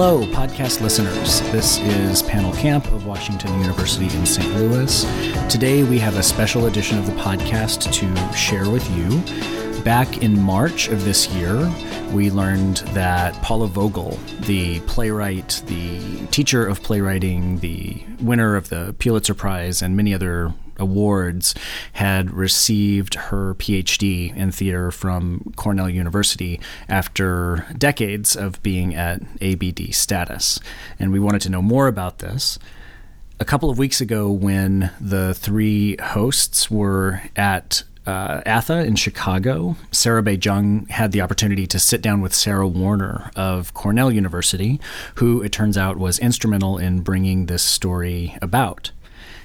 Hello, 0.00 0.24
podcast 0.26 0.80
listeners. 0.80 1.40
This 1.52 1.78
is 1.78 2.22
Pannill 2.22 2.56
Camp 2.58 2.86
of 2.92 3.06
Washington 3.06 3.52
University 3.60 4.14
in 4.16 4.26
St. 4.26 4.48
Louis. 4.56 5.04
Today 5.50 5.84
we 5.84 5.98
have 5.98 6.16
a 6.16 6.22
special 6.22 6.66
edition 6.66 6.98
of 6.98 7.06
the 7.06 7.12
podcast 7.12 7.92
to 7.92 8.36
share 8.36 8.68
with 8.70 8.90
you. 8.96 9.22
Back 9.82 10.22
in 10.22 10.40
March 10.40 10.88
of 10.88 11.04
this 11.04 11.28
year, 11.28 11.70
we 12.12 12.30
learned 12.30 12.78
that 12.94 13.34
Paula 13.42 13.68
Vogel, 13.68 14.18
the 14.40 14.80
playwright, 14.80 15.62
the 15.66 16.26
teacher 16.26 16.66
of 16.66 16.82
playwriting, 16.82 17.58
the 17.60 18.02
winner 18.20 18.56
of 18.56 18.68
the 18.68 18.94
Pulitzer 18.98 19.34
Prize, 19.34 19.80
and 19.80 19.96
many 19.96 20.12
other 20.12 20.52
awards, 20.80 21.54
had 21.92 22.32
received 22.32 23.14
her 23.14 23.54
PhD 23.54 24.34
in 24.34 24.50
theater 24.50 24.90
from 24.90 25.52
Cornell 25.56 25.88
University 25.88 26.60
after 26.88 27.66
decades 27.76 28.34
of 28.34 28.62
being 28.62 28.94
at 28.94 29.22
ABD 29.40 29.94
status. 29.94 30.58
And 30.98 31.12
we 31.12 31.20
wanted 31.20 31.42
to 31.42 31.50
know 31.50 31.62
more 31.62 31.86
about 31.86 32.18
this. 32.18 32.58
A 33.38 33.44
couple 33.44 33.70
of 33.70 33.78
weeks 33.78 34.00
ago, 34.00 34.30
when 34.30 34.90
the 35.00 35.32
three 35.34 35.96
hosts 35.96 36.70
were 36.70 37.22
at 37.36 37.84
uh, 38.06 38.42
ATHE 38.44 38.84
in 38.84 38.96
Chicago, 38.96 39.76
Sara 39.92 40.22
Bay-Cheng 40.22 40.86
had 40.90 41.12
the 41.12 41.20
opportunity 41.20 41.66
to 41.66 41.78
sit 41.78 42.02
down 42.02 42.20
with 42.20 42.34
Sara 42.34 42.66
Warner 42.66 43.30
of 43.36 43.72
Cornell 43.74 44.10
University, 44.10 44.80
who 45.16 45.42
it 45.42 45.52
turns 45.52 45.78
out 45.78 45.96
was 45.96 46.18
instrumental 46.18 46.78
in 46.78 47.00
bringing 47.00 47.46
this 47.46 47.62
story 47.62 48.36
about. 48.42 48.90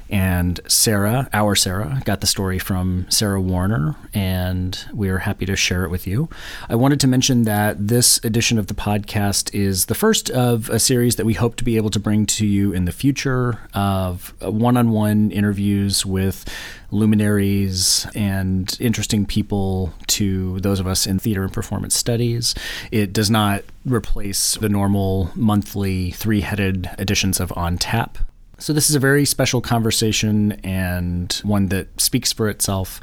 And 0.09 0.59
Sarah, 0.67 1.29
our 1.33 1.55
Sarah, 1.55 2.01
got 2.05 2.21
the 2.21 2.27
story 2.27 2.59
from 2.59 3.07
Sara 3.09 3.41
Warner, 3.41 3.95
and 4.13 4.77
we're 4.93 5.19
happy 5.19 5.45
to 5.47 5.55
share 5.55 5.83
it 5.83 5.89
with 5.89 6.05
you. 6.05 6.29
I 6.69 6.75
wanted 6.75 6.99
to 6.99 7.07
mention 7.07 7.43
that 7.43 7.87
this 7.87 8.23
edition 8.23 8.59
of 8.59 8.67
the 8.67 8.75
podcast 8.75 9.53
is 9.53 9.87
the 9.87 9.95
first 9.95 10.29
of 10.29 10.69
a 10.69 10.79
series 10.79 11.15
that 11.15 11.25
we 11.25 11.33
hope 11.33 11.55
to 11.55 11.63
be 11.63 11.77
able 11.77 11.89
to 11.89 11.99
bring 11.99 12.27
to 12.27 12.45
you 12.45 12.71
in 12.71 12.85
the 12.85 12.91
future 12.91 13.59
of 13.73 14.33
one 14.41 14.77
on 14.77 14.91
one 14.91 15.31
interviews 15.31 16.05
with 16.05 16.45
luminaries 16.91 18.05
and 18.13 18.77
interesting 18.79 19.25
people 19.25 19.93
to 20.07 20.59
those 20.59 20.79
of 20.79 20.85
us 20.85 21.07
in 21.07 21.17
theater 21.17 21.43
and 21.43 21.51
performance 21.51 21.95
studies. 21.95 22.53
It 22.91 23.11
does 23.11 23.31
not 23.31 23.63
replace 23.85 24.55
the 24.55 24.69
normal 24.69 25.31
monthly 25.35 26.11
three 26.11 26.41
headed 26.41 26.89
editions 26.99 27.39
of 27.39 27.51
On 27.55 27.77
Tap 27.77 28.19
so, 28.65 28.73
this 28.73 28.89
is 28.89 28.95
a 28.95 28.99
very 28.99 29.25
special 29.25 29.61
conversation 29.61 30.53
and 30.63 31.31
one 31.43 31.67
that 31.67 32.01
speaks 32.01 32.33
for 32.33 32.49
itself. 32.49 32.99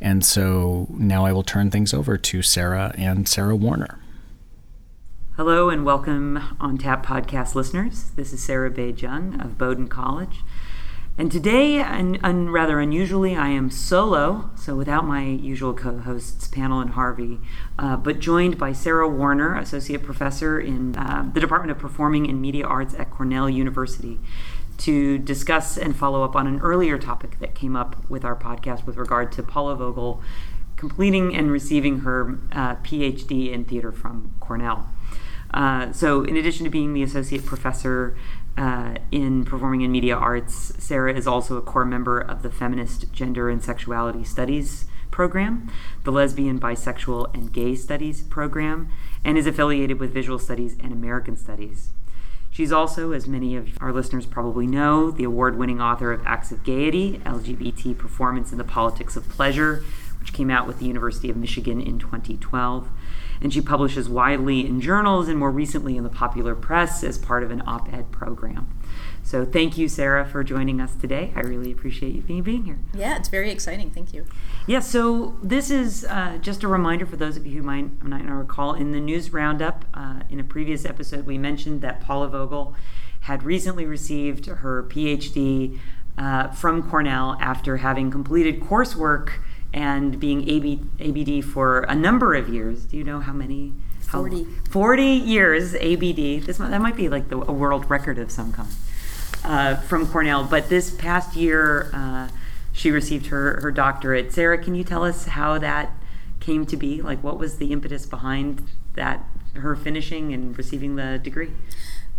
And 0.00 0.24
so 0.24 0.88
now 0.90 1.24
I 1.24 1.30
will 1.30 1.44
turn 1.44 1.70
things 1.70 1.94
over 1.94 2.18
to 2.18 2.42
Sarah 2.42 2.92
and 2.98 3.28
Sara 3.28 3.54
Warner. 3.54 4.00
Hello 5.36 5.68
and 5.70 5.84
welcome 5.84 6.56
on 6.58 6.78
Tap 6.78 7.06
Podcast 7.06 7.54
listeners. 7.54 8.10
This 8.16 8.32
is 8.32 8.42
Sara 8.42 8.72
Bay-Cheng 8.72 9.40
of 9.40 9.56
Bowdoin 9.56 9.86
College. 9.86 10.42
And 11.16 11.30
today, 11.30 11.76
and, 11.76 12.18
and, 12.24 12.52
rather 12.52 12.80
unusually, 12.80 13.36
I 13.36 13.50
am 13.50 13.70
solo, 13.70 14.50
so 14.56 14.74
without 14.74 15.06
my 15.06 15.22
usual 15.22 15.72
co 15.72 15.98
hosts, 15.98 16.48
Pannill 16.48 16.82
and 16.82 16.90
Harvey, 16.90 17.38
uh, 17.78 17.96
but 17.96 18.18
joined 18.18 18.58
by 18.58 18.72
Sara 18.72 19.08
Warner, 19.08 19.54
Associate 19.54 20.02
Professor 20.02 20.58
in 20.58 20.96
uh, 20.96 21.30
the 21.32 21.38
Department 21.38 21.70
of 21.70 21.78
Performing 21.78 22.28
and 22.28 22.42
Media 22.42 22.66
Arts 22.66 22.94
at 22.94 23.12
Cornell 23.12 23.48
University 23.48 24.18
to 24.78 25.18
discuss 25.18 25.76
and 25.76 25.96
follow 25.96 26.22
up 26.22 26.34
on 26.36 26.46
an 26.46 26.60
earlier 26.60 26.98
topic 26.98 27.38
that 27.40 27.54
came 27.54 27.76
up 27.76 28.08
with 28.10 28.24
our 28.24 28.36
podcast 28.36 28.86
with 28.86 28.96
regard 28.96 29.32
to 29.32 29.42
Paula 29.42 29.76
Vogel 29.76 30.22
completing 30.76 31.34
and 31.34 31.50
receiving 31.50 32.00
her 32.00 32.38
uh, 32.52 32.76
PhD 32.76 33.52
in 33.52 33.64
theater 33.64 33.92
from 33.92 34.34
Cornell. 34.40 34.88
Uh, 35.52 35.92
so, 35.92 36.24
in 36.24 36.36
addition 36.36 36.64
to 36.64 36.70
being 36.70 36.94
the 36.94 37.02
associate 37.02 37.46
professor 37.46 38.16
uh, 38.56 38.96
in 39.12 39.44
performing 39.44 39.82
and 39.82 39.92
media 39.92 40.16
arts, 40.16 40.72
Sarah 40.78 41.14
is 41.14 41.26
also 41.26 41.56
a 41.56 41.62
core 41.62 41.84
member 41.84 42.18
of 42.18 42.42
the 42.42 42.50
Feminist 42.50 43.12
Gender 43.12 43.48
and 43.48 43.62
Sexuality 43.62 44.24
Studies 44.24 44.86
program, 45.10 45.70
the 46.02 46.10
Lesbian, 46.10 46.58
Bisexual, 46.58 47.32
and 47.34 47.52
Gay 47.52 47.76
Studies 47.76 48.22
program, 48.22 48.88
and 49.24 49.38
is 49.38 49.46
affiliated 49.46 50.00
with 50.00 50.12
Visual 50.12 50.40
Studies 50.40 50.76
and 50.82 50.92
American 50.92 51.36
Studies. 51.36 51.90
She's 52.54 52.70
also, 52.70 53.10
as 53.10 53.26
many 53.26 53.56
of 53.56 53.76
our 53.80 53.92
listeners 53.92 54.26
probably 54.26 54.68
know, 54.68 55.10
the 55.10 55.24
award 55.24 55.58
winning 55.58 55.80
author 55.80 56.12
of 56.12 56.24
Acts 56.24 56.52
of 56.52 56.62
Gaiety 56.62 57.20
LGBT 57.26 57.98
Performance 57.98 58.52
in 58.52 58.58
the 58.58 58.62
Politics 58.62 59.16
of 59.16 59.28
Pleasure, 59.28 59.82
which 60.20 60.32
came 60.32 60.52
out 60.52 60.68
with 60.68 60.78
the 60.78 60.86
University 60.86 61.28
of 61.28 61.36
Michigan 61.36 61.80
in 61.80 61.98
2012. 61.98 62.88
And 63.40 63.52
she 63.52 63.60
publishes 63.60 64.08
widely 64.08 64.66
in 64.66 64.80
journals 64.80 65.28
and 65.28 65.38
more 65.38 65.50
recently 65.50 65.96
in 65.96 66.04
the 66.04 66.10
popular 66.10 66.54
press 66.54 67.02
as 67.02 67.18
part 67.18 67.42
of 67.42 67.50
an 67.50 67.62
op 67.66 67.92
ed 67.92 68.10
program. 68.10 68.68
So 69.22 69.46
thank 69.46 69.78
you, 69.78 69.88
Sarah, 69.88 70.26
for 70.26 70.44
joining 70.44 70.82
us 70.82 70.94
today. 70.94 71.32
I 71.34 71.40
really 71.40 71.72
appreciate 71.72 72.14
you 72.14 72.20
being, 72.20 72.64
here. 72.64 72.78
Yeah, 72.92 73.16
it's 73.16 73.28
very 73.28 73.50
exciting. 73.50 73.90
Thank 73.90 74.12
you. 74.12 74.26
Yeah, 74.66 74.80
so 74.80 75.38
this 75.42 75.70
is 75.70 76.04
uh, 76.04 76.38
just 76.42 76.62
a 76.62 76.68
reminder 76.68 77.06
for 77.06 77.16
those 77.16 77.38
of 77.38 77.46
you 77.46 77.56
who 77.56 77.62
might 77.62 78.04
not 78.04 78.22
recall. 78.28 78.74
In 78.74 78.92
the 78.92 79.00
news 79.00 79.32
roundup, 79.32 79.86
uh, 79.94 80.20
in 80.28 80.40
a 80.40 80.44
previous 80.44 80.84
episode, 80.84 81.24
we 81.24 81.38
mentioned 81.38 81.80
that 81.80 82.02
Paula 82.02 82.28
Vogel 82.28 82.74
had 83.20 83.42
recently 83.42 83.86
received 83.86 84.44
her 84.44 84.82
PhD 84.82 85.78
uh, 86.18 86.48
from 86.48 86.88
Cornell 86.88 87.38
after 87.40 87.78
having 87.78 88.10
completed 88.10 88.60
coursework 88.60 89.38
and 89.74 90.20
being 90.20 90.48
AB, 90.48 90.80
ABD 91.00 91.44
for 91.44 91.80
a 91.80 91.94
number 91.94 92.34
of 92.34 92.48
years. 92.48 92.84
Do 92.84 92.96
you 92.96 93.04
know 93.04 93.20
how 93.20 93.32
many? 93.32 93.74
40. 94.00 94.44
40 94.70 95.02
years 95.04 95.74
ABD. 95.74 96.46
This, 96.46 96.58
that 96.58 96.80
might 96.80 96.94
be 96.94 97.08
like 97.08 97.28
the, 97.28 97.36
a 97.36 97.52
world 97.52 97.90
record 97.90 98.18
of 98.18 98.30
some 98.30 98.52
kind 98.52 98.68
uh, 99.42 99.74
from 99.76 100.06
Cornell. 100.06 100.44
But 100.44 100.68
this 100.68 100.94
past 100.94 101.34
year, 101.34 101.90
uh, 101.92 102.28
she 102.72 102.92
received 102.92 103.26
her, 103.26 103.60
her 103.60 103.72
doctorate. 103.72 104.32
Sarah, 104.32 104.62
can 104.62 104.76
you 104.76 104.84
tell 104.84 105.02
us 105.02 105.26
how 105.26 105.58
that 105.58 105.90
came 106.38 106.64
to 106.66 106.76
be? 106.76 107.02
Like, 107.02 107.24
what 107.24 107.38
was 107.38 107.56
the 107.56 107.72
impetus 107.72 108.06
behind 108.06 108.62
that, 108.94 109.24
her 109.54 109.74
finishing 109.74 110.32
and 110.32 110.56
receiving 110.56 110.94
the 110.94 111.18
degree? 111.18 111.50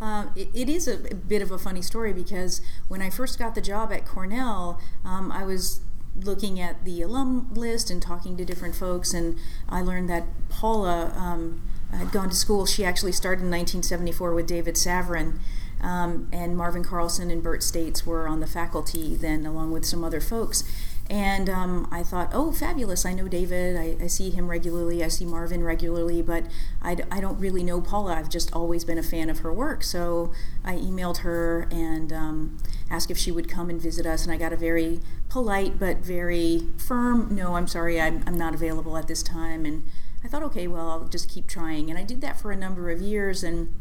Uh, 0.02 0.26
it, 0.36 0.50
it 0.54 0.68
is 0.68 0.90
a, 0.90 0.96
a, 1.10 1.16
bit 1.16 1.42
of 1.42 1.52
a 1.52 1.58
funny 1.58 1.82
story 1.82 2.12
because 2.12 2.60
when 2.90 3.02
I 3.02 3.10
first 3.10 3.40
got 3.40 3.56
the 3.56 3.62
job 3.62 3.94
at 3.94 4.06
Cornell, 4.06 4.82
um, 5.06 5.32
I 5.32 5.46
was 5.46 5.80
looking 6.16 6.60
at 6.60 6.86
the 6.86 7.02
alum 7.02 7.54
list 7.54 7.90
and 7.90 8.02
talking 8.02 8.38
to 8.38 8.46
different 8.46 8.76
folks, 8.76 9.14
and 9.14 9.38
I 9.68 9.82
learned 9.82 10.10
that 10.10 10.26
Paula 10.50 11.14
um, 11.16 11.68
had 11.92 12.12
gone 12.12 12.30
to 12.30 12.36
school. 12.36 12.66
She 12.66 12.86
actually 12.86 13.12
started 13.12 13.42
in 13.44 13.52
1974 13.52 14.34
with 14.34 14.48
David 14.48 14.76
Savran. 14.76 15.40
Um, 15.82 16.30
and 16.32 16.56
Marvin 16.58 16.84
Carlson 16.84 17.30
and 17.30 17.44
Bert 17.44 17.62
States 17.62 18.06
were 18.06 18.28
on 18.28 18.40
the 18.40 18.48
faculty 18.48 19.16
then, 19.16 19.46
along 19.46 19.72
with 19.72 19.86
some 19.86 20.04
other 20.04 20.22
folks. 20.22 20.64
And 21.08 21.50
um, 21.50 21.88
I 21.92 22.02
thought, 22.02 22.32
oh, 22.34 22.52
fabulous. 22.52 23.06
I 23.06 23.14
know 23.14 23.28
David. 23.28 23.78
I, 23.78 24.04
I, 24.04 24.08
see 24.08 24.32
him 24.32 24.48
regularly. 24.48 25.04
I 25.04 25.08
see 25.08 25.24
Marvin 25.24 25.64
regularly, 25.64 26.24
but 26.24 26.46
I, 26.82 26.98
I, 27.12 27.22
don't 27.22 27.40
really 27.40 27.64
know 27.64 27.80
Paula. 27.80 28.16
I've 28.16 28.30
just 28.30 28.52
always 28.54 28.84
been 28.84 28.98
a 28.98 29.04
fan 29.04 29.30
of 29.30 29.40
her 29.40 29.54
work. 29.54 29.84
So 29.84 30.32
I 30.64 30.74
emailed 30.76 31.18
her 31.18 31.68
and 31.70 32.12
um, 32.12 32.58
asked 32.90 33.12
if 33.12 33.20
she 33.20 33.32
would 33.32 33.48
come 33.48 33.70
and 33.70 33.80
visit 33.80 34.08
us. 34.08 34.24
And 34.24 34.34
I 34.34 34.38
got 34.38 34.52
a 34.52 34.58
very 34.58 35.00
polite 35.30 35.78
but 35.78 35.98
very 35.98 36.70
firm 36.78 37.36
no, 37.36 37.56
I'm 37.56 37.68
sorry, 37.68 38.00
I'm, 38.02 38.24
I'm 38.26 38.38
not 38.38 38.56
available 38.56 38.98
at 38.98 39.08
this 39.08 39.22
time. 39.22 39.64
And 39.64 39.84
I 40.24 40.28
thought, 40.28 40.42
okay, 40.44 40.68
well, 40.68 40.90
I'll 40.90 41.08
just 41.08 41.30
keep 41.30 41.46
trying. 41.46 41.92
And 41.92 42.00
I 42.00 42.04
did 42.04 42.22
that 42.22 42.40
for 42.40 42.52
a 42.52 42.56
number 42.56 42.90
of 42.90 43.00
years. 43.00 43.44
And 43.44 43.76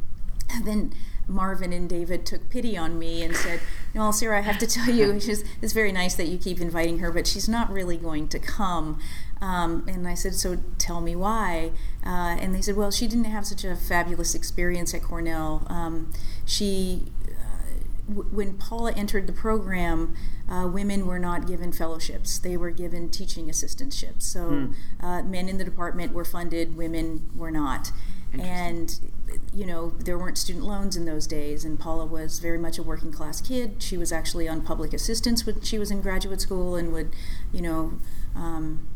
then 0.63 0.93
Marvin 1.27 1.73
and 1.73 1.89
David 1.89 2.27
took 2.27 2.51
pity 2.51 2.77
on 2.77 2.99
me 2.99 3.23
and 3.23 3.35
said, 3.37 3.61
"Well, 3.95 4.13
Sarah, 4.13 4.39
I 4.39 4.43
have 4.43 4.59
to 4.59 4.67
tell 4.67 4.91
you, 4.91 5.19
she's, 5.21 5.45
it's 5.63 5.73
very 5.73 5.93
nice 5.93 6.15
that 6.17 6.27
you 6.27 6.39
keep 6.39 6.61
inviting 6.61 6.99
her, 6.99 7.11
but 7.11 7.27
she's 7.27 7.49
not 7.49 7.71
really 7.71 7.97
going 7.97 8.29
to 8.29 8.39
come." 8.39 8.99
Um, 9.41 9.85
and 9.89 10.07
I 10.07 10.15
said, 10.15 10.35
"So 10.35 10.59
tell 10.79 11.01
me 11.01 11.17
why?" 11.17 11.73
Uh, 12.05 12.37
and 12.39 12.55
they 12.55 12.61
said, 12.63 12.77
"Well, 12.77 12.91
she 12.91 13.07
didn't 13.07 13.25
have 13.25 13.47
such 13.47 13.65
a 13.65 13.77
fabulous 13.77 14.35
experience 14.35 14.95
at 14.95 15.03
Cornell. 15.03 15.67
Um, 15.69 16.13
she." 16.45 17.05
Uh, 17.27 18.09
w- 18.09 18.29
when 18.31 18.55
Paula 18.55 18.93
entered 18.93 19.27
the 19.27 19.33
program, 19.33 20.15
uh, 20.49 20.69
women 20.69 21.07
were 21.07 21.19
not 21.19 21.47
given 21.47 21.73
fellowships. 21.73 22.39
They 22.39 22.57
were 22.57 22.71
given 22.71 23.09
teaching 23.09 23.49
assistantships. 23.49 24.23
So 24.23 24.49
hmm. 24.49 24.73
Uh, 25.01 25.23
men 25.23 25.49
in 25.49 25.59
the 25.59 25.65
department 25.65 26.13
were 26.13 26.25
funded, 26.25 26.77
women 26.77 27.31
were 27.35 27.51
not 27.51 27.93
and 28.41 29.01
you 29.53 29.67
know 29.67 29.91
there 29.99 30.19
weren't 30.19 30.39
student 30.39 30.65
loans 30.65 30.97
in 30.97 31.05
those 31.05 31.27
days 31.27 31.65
and 31.65 31.79
paula 31.79 32.05
was 32.05 32.39
very 32.39 32.59
much 32.59 32.79
a 32.79 32.83
working 32.83 33.13
class 33.13 33.41
kid 33.41 33.83
she 33.83 33.97
was 33.97 34.13
actually 34.13 34.49
on 34.49 34.61
public 34.61 34.93
assistance 34.93 35.47
when 35.47 35.61
she 35.63 35.79
was 35.79 35.91
in 35.91 36.01
graduate 36.01 36.41
school 36.41 36.75
and 36.77 36.93
would 36.93 37.15
you 37.53 37.63
know 37.63 37.95
um, 38.35 38.87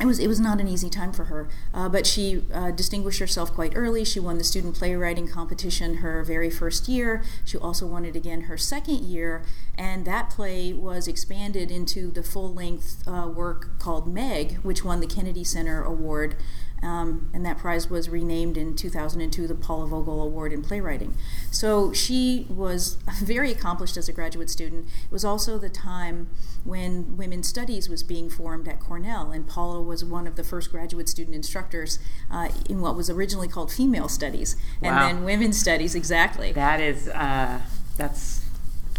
it 0.00 0.06
was 0.06 0.18
it 0.18 0.28
was 0.28 0.40
not 0.40 0.60
an 0.60 0.68
easy 0.68 0.88
time 0.88 1.12
for 1.12 1.24
her, 1.24 1.48
uh, 1.74 1.88
but 1.88 2.06
she 2.06 2.42
uh, 2.54 2.70
distinguished 2.70 3.18
herself 3.18 3.52
quite 3.52 3.72
early. 3.76 4.02
She 4.04 4.18
won 4.18 4.38
the 4.38 4.44
student 4.44 4.74
playwriting 4.74 5.28
competition 5.28 5.98
her 5.98 6.24
very 6.24 6.48
first 6.48 6.88
year. 6.88 7.22
She 7.44 7.58
also 7.58 7.86
won 7.86 8.06
it 8.06 8.16
again 8.16 8.42
her 8.42 8.56
second 8.56 9.04
year, 9.04 9.44
and 9.76 10.06
that 10.06 10.30
play 10.30 10.72
was 10.72 11.06
expanded 11.06 11.70
into 11.70 12.10
the 12.10 12.22
full 12.22 12.52
length 12.52 13.06
uh, 13.06 13.28
work 13.28 13.78
called 13.78 14.08
Meg, 14.08 14.56
which 14.62 14.82
won 14.82 15.00
the 15.00 15.06
Kennedy 15.06 15.44
Center 15.44 15.82
Award 15.82 16.36
um, 16.82 17.28
and 17.34 17.44
that 17.44 17.58
prize 17.58 17.90
was 17.90 18.08
renamed 18.08 18.56
in 18.56 18.74
2002 18.74 19.46
the 19.46 19.54
Paula 19.54 19.86
Vogel 19.86 20.22
Award 20.22 20.52
in 20.52 20.62
Playwriting. 20.62 21.14
So 21.50 21.92
she 21.92 22.46
was 22.48 22.94
very 23.22 23.50
accomplished 23.52 23.96
as 23.96 24.08
a 24.08 24.12
graduate 24.12 24.48
student. 24.50 24.86
It 25.04 25.10
was 25.12 25.24
also 25.24 25.58
the 25.58 25.68
time 25.68 26.28
when 26.64 27.16
women's 27.16 27.48
studies 27.48 27.88
was 27.88 28.02
being 28.02 28.28
formed 28.30 28.68
at 28.68 28.80
Cornell, 28.80 29.30
and 29.30 29.46
Paula 29.46 29.80
was 29.80 30.04
one 30.04 30.26
of 30.26 30.36
the 30.36 30.44
first 30.44 30.70
graduate 30.70 31.08
student 31.08 31.34
instructors 31.34 31.98
uh, 32.30 32.48
in 32.68 32.80
what 32.80 32.96
was 32.96 33.08
originally 33.10 33.48
called 33.48 33.72
female 33.72 34.08
studies, 34.08 34.56
and 34.82 34.94
Wow. 34.94 35.06
then 35.06 35.24
women's 35.24 35.58
studies. 35.58 35.94
Exactly. 35.94 36.52
That 36.52 36.80
is, 36.80 37.08
uh, 37.08 37.60
that's 37.96 38.44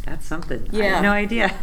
that's 0.05 0.25
something. 0.25 0.67
I 0.73 0.75
Yeah. 0.77 1.01
no 1.01 1.11
idea. 1.11 1.55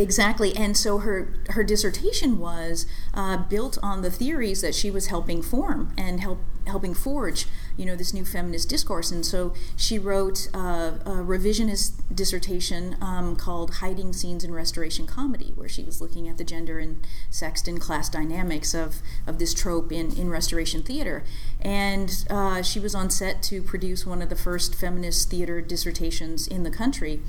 Exactly, 0.00 0.56
and 0.56 0.78
so 0.78 0.98
her 0.98 1.34
her 1.50 1.62
dissertation 1.62 2.38
was 2.38 2.86
uh, 3.12 3.36
built 3.36 3.76
on 3.82 4.00
the 4.00 4.10
theories 4.10 4.62
that 4.62 4.74
she 4.74 4.90
was 4.90 5.08
helping 5.08 5.42
form 5.42 5.92
and 5.98 6.20
help 6.20 6.38
helping 6.66 6.94
forge, 6.94 7.46
you 7.76 7.84
know, 7.84 7.96
this 7.96 8.14
new 8.14 8.24
feminist 8.24 8.70
discourse. 8.70 9.10
And 9.10 9.26
so 9.26 9.52
she 9.76 9.98
wrote 9.98 10.48
uh, 10.54 10.92
a 11.04 11.10
revisionist 11.22 12.00
dissertation 12.14 12.96
um, 13.02 13.36
called 13.36 13.74
"Hiding 13.74 14.14
Scenes 14.14 14.42
in 14.42 14.54
Restoration 14.54 15.06
Comedy," 15.06 15.52
where 15.54 15.68
she 15.68 15.84
was 15.84 16.00
looking 16.00 16.28
at 16.30 16.38
the 16.38 16.44
gender 16.44 16.78
and 16.78 17.06
sex 17.28 17.68
and 17.68 17.78
class 17.78 18.08
dynamics 18.08 18.72
of 18.72 19.02
of 19.26 19.38
this 19.38 19.52
trope 19.52 19.92
in 19.92 20.16
in 20.16 20.30
Restoration 20.30 20.82
theater. 20.82 21.24
And 21.60 22.24
uh, 22.30 22.62
she 22.62 22.80
was 22.80 22.94
on 22.94 23.10
set 23.10 23.42
to 23.44 23.60
produce 23.60 24.06
one 24.06 24.22
of 24.22 24.30
the 24.30 24.36
first 24.36 24.74
feminist 24.74 25.28
theater 25.28 25.60
dissertations 25.60 26.48
in 26.48 26.62
the 26.62 26.70
country. 26.70 27.20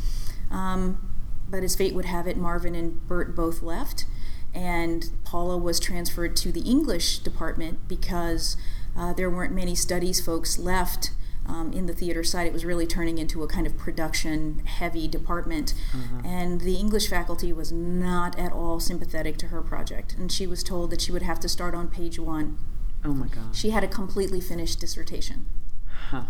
Um, 0.49 1.10
but 1.51 1.63
as 1.63 1.75
fate 1.75 1.93
would 1.93 2.05
have 2.05 2.25
it, 2.27 2.37
Marvin 2.37 2.73
and 2.73 3.05
Bert 3.07 3.35
both 3.35 3.61
left, 3.61 4.05
and 4.53 5.11
Paula 5.23 5.57
was 5.57 5.79
transferred 5.79 6.35
to 6.37 6.51
the 6.51 6.61
English 6.61 7.19
department 7.19 7.87
because 7.87 8.57
uh, 8.97 9.13
there 9.13 9.29
weren't 9.29 9.53
many 9.53 9.75
studies 9.75 10.19
folks 10.19 10.57
left 10.57 11.11
um, 11.45 11.71
in 11.73 11.85
the 11.85 11.93
theater 11.93 12.23
side. 12.23 12.47
It 12.47 12.53
was 12.53 12.63
really 12.65 12.87
turning 12.87 13.17
into 13.17 13.43
a 13.43 13.47
kind 13.47 13.67
of 13.67 13.77
production 13.77 14.61
heavy 14.65 15.07
department, 15.07 15.73
and 16.25 16.61
the 16.61 16.75
English 16.75 17.07
faculty 17.09 17.51
was 17.53 17.71
not 17.71 18.37
at 18.39 18.51
all 18.51 18.79
sympathetic 18.79 19.37
to 19.37 19.47
her 19.47 19.61
project, 19.61 20.15
and 20.17 20.31
she 20.31 20.47
was 20.47 20.63
told 20.63 20.89
that 20.91 21.01
she 21.01 21.11
would 21.11 21.23
have 21.23 21.39
to 21.41 21.49
start 21.49 21.75
on 21.75 21.87
page 21.87 22.17
one. 22.19 22.57
Oh 23.03 23.13
my 23.13 23.27
gosh. 23.27 23.57
She 23.57 23.71
had 23.71 23.83
a 23.83 23.87
completely 23.87 24.39
finished 24.39 24.79
dissertation. 24.79 25.45
Huh. 26.09 26.23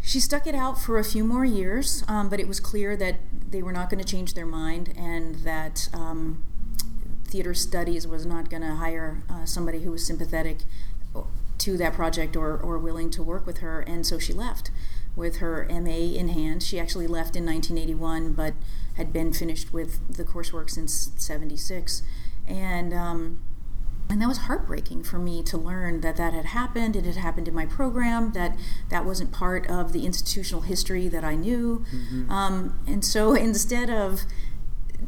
She 0.00 0.18
stuck 0.20 0.46
it 0.46 0.54
out 0.54 0.80
for 0.80 0.98
a 0.98 1.04
few 1.04 1.24
more 1.24 1.44
years, 1.44 2.04
um, 2.08 2.28
but 2.28 2.40
it 2.40 2.48
was 2.48 2.58
clear 2.58 2.96
that 2.96 3.16
they 3.50 3.62
were 3.62 3.72
not 3.72 3.90
going 3.90 4.02
to 4.02 4.08
change 4.08 4.34
their 4.34 4.46
mind 4.46 4.92
and 4.96 5.36
that 5.36 5.88
um, 5.92 6.42
theater 7.24 7.54
studies 7.54 8.06
was 8.06 8.26
not 8.26 8.50
going 8.50 8.62
to 8.62 8.74
hire 8.76 9.22
uh, 9.28 9.44
somebody 9.44 9.82
who 9.82 9.90
was 9.90 10.06
sympathetic 10.06 10.58
to 11.60 11.76
that 11.76 11.92
project 11.92 12.36
or, 12.36 12.56
or 12.56 12.78
willing 12.78 13.10
to 13.10 13.22
work 13.22 13.46
with 13.46 13.58
her. 13.58 13.80
And 13.82 14.06
so 14.06 14.18
she 14.18 14.32
left 14.32 14.70
with 15.14 15.36
her 15.36 15.66
MA 15.70 16.16
in 16.16 16.28
hand. 16.28 16.62
She 16.62 16.80
actually 16.80 17.06
left 17.06 17.36
in 17.36 17.44
1981, 17.44 18.32
but 18.32 18.54
had 18.94 19.12
been 19.12 19.32
finished 19.32 19.72
with 19.72 20.16
the 20.16 20.24
coursework 20.24 20.70
since 20.70 21.10
76. 21.16 22.02
And 22.48 22.94
um, 22.94 23.40
and 24.10 24.20
that 24.20 24.26
was 24.26 24.38
heartbreaking 24.38 25.04
for 25.04 25.18
me 25.18 25.40
to 25.44 25.56
learn 25.56 26.00
that 26.00 26.16
that 26.16 26.34
had 26.34 26.46
happened. 26.46 26.96
It 26.96 27.04
had 27.04 27.14
happened 27.14 27.46
in 27.46 27.54
my 27.54 27.64
program 27.64 28.32
that 28.32 28.58
that 28.88 29.04
wasn't 29.04 29.30
part 29.30 29.70
of 29.70 29.92
the 29.92 30.04
institutional 30.04 30.62
history 30.62 31.06
that 31.08 31.24
i 31.24 31.36
knew. 31.36 31.84
Um, 32.28 32.78
and 32.86 33.04
so 33.04 33.34
instead 33.48 33.88
of 33.88 34.22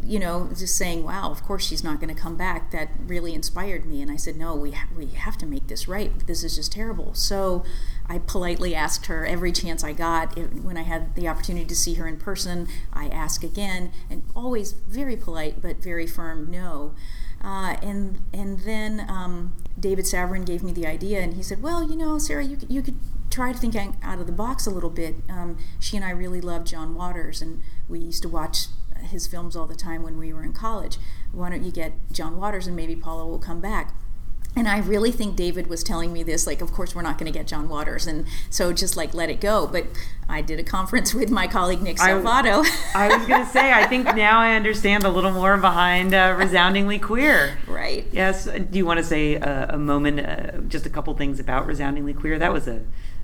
you 0.05 0.19
know 0.19 0.51
just 0.57 0.75
saying 0.77 1.05
wow 1.05 1.31
of 1.31 1.45
course 1.45 1.65
she's 1.67 1.85
not 1.85 2.01
going 2.01 2.13
to 2.13 2.21
come 2.21 2.35
back 2.35 2.71
that 2.71 2.91
really 3.07 3.35
inspired 3.35 3.85
me. 3.85 4.01
And 4.01 4.11
i 4.11 4.17
said 4.17 4.37
no 4.37 4.55
we, 4.55 4.71
ha- 4.71 4.89
we 4.97 5.07
have 5.07 5.37
to 5.39 5.47
make 5.47 5.67
this 5.67 5.89
right. 5.89 6.27
This 6.27 6.45
is 6.45 6.55
just 6.57 6.73
terrible. 6.73 7.13
So 7.15 7.65
i 8.07 8.19
politely 8.19 8.75
asked 8.75 9.07
her 9.07 9.27
every 9.27 9.51
chance 9.51 9.83
i 9.83 9.93
got. 9.93 10.39
If, 10.39 10.53
when 10.55 10.77
i 10.77 10.83
had 10.83 11.17
the 11.17 11.27
opportunity 11.29 11.67
to 11.67 11.77
see 11.77 11.95
her 11.95 12.07
in 12.07 12.19
person 12.19 12.69
i 12.93 13.09
ask 13.09 13.43
again 13.43 13.93
and 14.09 14.23
always 14.37 14.73
very 14.73 15.17
polite 15.17 15.61
but 15.61 15.83
very 15.83 16.07
firm 16.07 16.51
no 16.51 16.95
uh, 17.43 17.77
and 17.83 18.21
and 18.33 18.61
then 18.61 19.05
um, 19.09 19.55
David 19.79 20.05
Savran 20.05 20.47
gave 20.47 20.63
me 20.63 20.73
the 20.73 20.87
idea, 20.87 21.21
and 21.21 21.35
he 21.35 21.43
said, 21.43 21.63
"Well, 21.63 21.83
you 21.83 21.97
know, 21.97 22.19
Sarah, 22.19 22.45
you 22.45 22.57
could, 22.57 22.71
you 22.71 22.83
could 22.83 22.99
try 23.31 23.53
to 23.53 23.59
think 23.59 23.75
out 24.03 24.21
of 24.21 24.27
the 24.27 24.33
box 24.33 24.67
a 24.67 24.71
little 24.71 24.91
bit." 24.91 25.17
Um, 25.29 25.59
she 25.81 25.97
and 25.97 26.05
I 26.05 26.11
really 26.11 26.41
loved 26.41 26.69
John 26.69 26.95
Waters, 26.95 27.43
and 27.43 27.61
we 27.89 27.99
used 27.99 28.23
to 28.23 28.29
watch 28.29 28.67
his 29.03 29.27
films 29.27 29.57
all 29.57 29.67
the 29.67 29.75
time 29.75 30.03
when 30.03 30.19
we 30.19 30.33
were 30.33 30.45
in 30.45 30.53
college. 30.53 30.99
Why 31.33 31.51
don't 31.51 31.65
you 31.65 31.73
get 31.73 31.93
John 32.13 32.37
Waters, 32.37 32.67
and 32.67 32.77
maybe 32.77 32.95
Paula 32.95 33.27
will 33.27 33.41
come 33.41 33.61
back? 33.61 33.95
And 34.55 34.69
I 34.69 34.81
really 34.81 35.11
think 35.11 35.35
David 35.35 35.67
was 35.69 35.83
telling 35.83 36.13
me 36.13 36.23
this, 36.23 36.47
like, 36.47 36.61
of 36.61 36.73
course, 36.73 36.95
we're 36.95 37.01
not 37.03 37.17
going 37.19 37.33
to 37.33 37.37
get 37.37 37.47
John 37.47 37.71
Waters, 37.71 38.07
and 38.07 38.27
so 38.51 38.71
just 38.75 38.99
like 38.99 39.15
let 39.15 39.31
it 39.31 39.41
go. 39.41 39.67
But 39.67 39.87
I 40.29 40.43
did 40.43 40.61
a 40.61 40.63
conference 40.63 41.15
with 41.21 41.31
my 41.31 41.47
colleague 41.47 41.81
Nick 41.81 41.99
I- 42.01 42.11
Salvato. 42.11 42.65
I 42.95 43.17
was 43.17 43.27
going 43.27 43.45
to 43.45 43.51
say, 43.51 43.73
I 43.73 43.87
think 43.87 44.05
now 44.15 44.41
I 44.41 44.55
understand 44.55 45.05
a 45.05 45.09
little 45.09 45.33
more 45.33 45.57
behind 45.57 46.13
uh, 46.15 46.35
Resoundingly 46.39 46.99
Queer. 46.99 47.57
right. 47.67 48.07
Yes. 48.13 48.45
Do 48.45 48.77
you 48.79 48.85
want 48.85 48.99
to 48.99 49.05
say 49.05 49.37
a, 49.37 49.71
a 49.71 49.79
moment, 49.79 50.21
uh, 50.21 50.59
just 50.69 50.85
a 50.85 50.91
couple 50.91 51.15
things 51.15 51.41
about 51.41 51.67
Resoundingly 51.67 52.13
Queer? 52.13 52.39
That 52.39 52.53
was 52.53 52.69
a, 52.69 52.83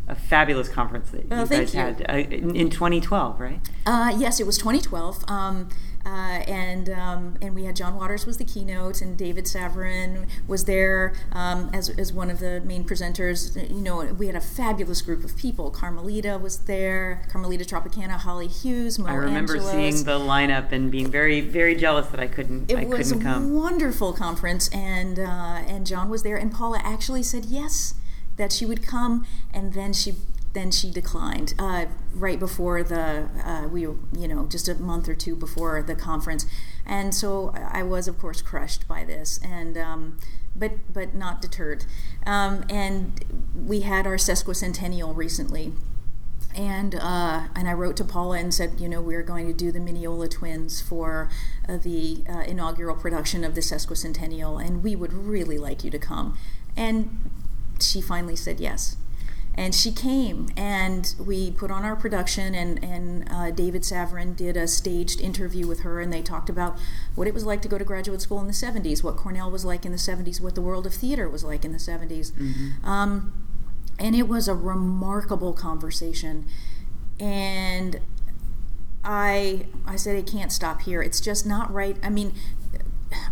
a 0.08 0.14
fabulous 0.14 0.68
conference 0.68 1.10
that 1.10 1.26
Oh, 1.30 1.42
you 1.42 1.46
guys 1.48 1.74
you. 1.74 1.80
had 1.80 2.06
uh, 2.08 2.14
in, 2.16 2.56
in 2.56 2.70
2012, 2.70 3.38
right? 3.40 3.60
Uh, 3.86 4.14
yes, 4.16 4.40
it 4.40 4.46
was 4.46 4.56
2012, 4.58 5.24
um, 5.28 5.68
uh, 6.06 6.08
and 6.08 6.88
um, 6.88 7.36
and 7.42 7.54
we 7.54 7.64
had 7.64 7.76
John 7.76 7.94
Waters 7.96 8.24
was 8.24 8.38
the 8.38 8.44
keynote, 8.44 9.02
and 9.02 9.18
David 9.18 9.44
Savran 9.44 10.26
was 10.46 10.64
there 10.64 11.12
um, 11.32 11.68
as, 11.74 11.90
as 11.90 12.12
one 12.12 12.30
of 12.30 12.38
the 12.40 12.62
main 12.62 12.84
presenters. 12.84 13.54
You 13.68 13.80
know, 13.82 14.04
we 14.14 14.26
had 14.26 14.36
a 14.36 14.40
fabulous 14.40 15.02
group 15.02 15.22
of 15.24 15.36
people. 15.36 15.70
Carmelita 15.70 16.38
was 16.38 16.60
there, 16.60 17.22
Carmelita 17.30 17.64
Tropicana, 17.64 18.12
Holly 18.16 18.46
Hughes, 18.48 18.98
Mo 18.98 19.06
I 19.08 19.14
remember 19.14 19.56
Angelos. 19.56 19.72
seeing 19.74 20.04
the 20.04 20.18
lineup 20.18 20.72
and 20.72 20.90
being 20.90 21.10
very, 21.10 21.40
very 21.42 21.74
jealous 21.74 22.06
that 22.08 22.20
I 22.20 22.26
couldn't. 22.28 22.72
I 22.72 22.82
It 22.82 22.88
was 22.88 23.10
a 23.10 23.14
couldn't 23.16 23.30
come. 23.30 23.54
wonderful 23.54 24.14
conference, 24.14 24.68
and 24.68 25.18
uh, 25.18 25.22
and 25.66 25.86
John 25.86 26.08
was 26.08 26.22
there, 26.22 26.36
and 26.38 26.50
Paula 26.50 26.80
actually 26.82 27.22
said 27.24 27.44
yes 27.46 27.94
that 28.38 28.52
she 28.52 28.64
would 28.64 28.82
come, 28.82 29.26
and 29.52 29.74
then 29.74 29.92
she 29.92 30.14
then 30.54 30.70
she 30.70 30.90
declined 30.90 31.52
uh, 31.58 31.84
right 32.14 32.38
before 32.38 32.82
the 32.82 33.28
uh, 33.44 33.68
we 33.68 33.82
you 33.82 34.28
know 34.28 34.46
just 34.46 34.68
a 34.68 34.74
month 34.76 35.08
or 35.08 35.14
two 35.14 35.36
before 35.36 35.82
the 35.82 35.94
conference, 35.94 36.46
and 36.86 37.14
so 37.14 37.52
I 37.54 37.82
was 37.82 38.08
of 38.08 38.18
course 38.18 38.40
crushed 38.40 38.88
by 38.88 39.04
this, 39.04 39.38
and 39.44 39.76
um, 39.76 40.18
but 40.56 40.72
but 40.92 41.14
not 41.14 41.42
deterred, 41.42 41.84
um, 42.26 42.64
and 42.70 43.24
we 43.54 43.80
had 43.80 44.06
our 44.06 44.16
sesquicentennial 44.16 45.14
recently 45.14 45.72
and 46.58 46.96
uh, 46.96 47.48
and 47.54 47.68
I 47.68 47.72
wrote 47.72 47.96
to 47.98 48.04
Paula 48.04 48.38
and 48.38 48.52
said, 48.52 48.80
you 48.80 48.88
know, 48.88 49.00
we're 49.00 49.22
going 49.22 49.46
to 49.46 49.52
do 49.52 49.70
the 49.70 49.80
Mineola 49.80 50.28
twins 50.28 50.80
for 50.80 51.30
uh, 51.68 51.76
the 51.76 52.24
uh, 52.28 52.40
inaugural 52.40 52.96
production 52.96 53.44
of 53.44 53.54
the 53.54 53.60
sesquicentennial, 53.60 54.64
and 54.64 54.82
we 54.82 54.96
would 54.96 55.12
really 55.12 55.58
like 55.58 55.84
you 55.84 55.90
to 55.90 55.98
come. 55.98 56.36
And 56.76 57.30
she 57.82 58.00
finally 58.00 58.36
said 58.36 58.60
yes. 58.60 58.96
And 59.54 59.74
she 59.74 59.90
came, 59.90 60.50
and 60.56 61.12
we 61.18 61.50
put 61.50 61.72
on 61.72 61.84
our 61.84 61.96
production, 61.96 62.54
and, 62.54 62.82
and 62.84 63.28
uh, 63.28 63.50
David 63.50 63.82
Savran 63.82 64.36
did 64.36 64.56
a 64.56 64.68
staged 64.68 65.20
interview 65.20 65.66
with 65.66 65.80
her, 65.80 66.00
and 66.00 66.12
they 66.12 66.22
talked 66.22 66.48
about 66.48 66.78
what 67.16 67.26
it 67.26 67.34
was 67.34 67.44
like 67.44 67.60
to 67.62 67.68
go 67.68 67.76
to 67.76 67.84
graduate 67.84 68.20
school 68.20 68.38
in 68.38 68.46
the 68.46 68.52
70s, 68.52 69.02
what 69.02 69.16
Cornell 69.16 69.50
was 69.50 69.64
like 69.64 69.84
in 69.84 69.90
the 69.90 69.98
70s, 69.98 70.40
what 70.40 70.54
the 70.54 70.62
world 70.62 70.86
of 70.86 70.94
theater 70.94 71.28
was 71.28 71.42
like 71.42 71.64
in 71.64 71.72
the 71.72 71.78
70s. 71.78 72.30
Um, 72.84 73.32
and 73.98 74.14
it 74.14 74.28
was 74.28 74.48
a 74.48 74.54
remarkable 74.54 75.52
conversation 75.52 76.46
and 77.18 78.00
i 79.04 79.66
i 79.86 79.96
said 79.96 80.16
it 80.16 80.26
can't 80.26 80.52
stop 80.52 80.82
here 80.82 81.02
it's 81.02 81.20
just 81.20 81.46
not 81.46 81.72
right 81.72 81.96
i 82.02 82.08
mean 82.08 82.32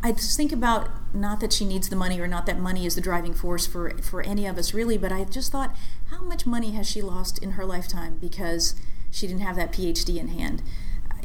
i 0.03 0.11
just 0.13 0.37
think 0.37 0.53
about 0.53 0.89
not 1.15 1.41
that 1.41 1.53
she 1.53 1.65
needs 1.65 1.89
the 1.89 1.97
money 1.97 2.19
or 2.21 2.27
not 2.27 2.47
that 2.47 2.59
money 2.59 2.87
is 2.87 2.95
the 2.95 3.01
driving 3.01 3.35
force 3.35 3.67
for 3.67 3.91
for 3.99 4.23
any 4.23 4.47
of 4.47 4.57
us 4.59 4.73
really 4.73 4.97
but 4.99 5.13
i 5.13 5.23
just 5.25 5.53
thought 5.53 5.75
how 6.11 6.21
much 6.23 6.47
money 6.47 6.71
has 6.73 6.89
she 6.89 7.03
lost 7.03 7.39
in 7.43 7.53
her 7.53 7.65
lifetime 7.65 8.17
because 8.21 8.75
she 9.11 9.27
didn't 9.27 9.43
have 9.43 9.57
that 9.57 9.73
phd 9.73 10.17
in 10.17 10.29
hand 10.29 10.63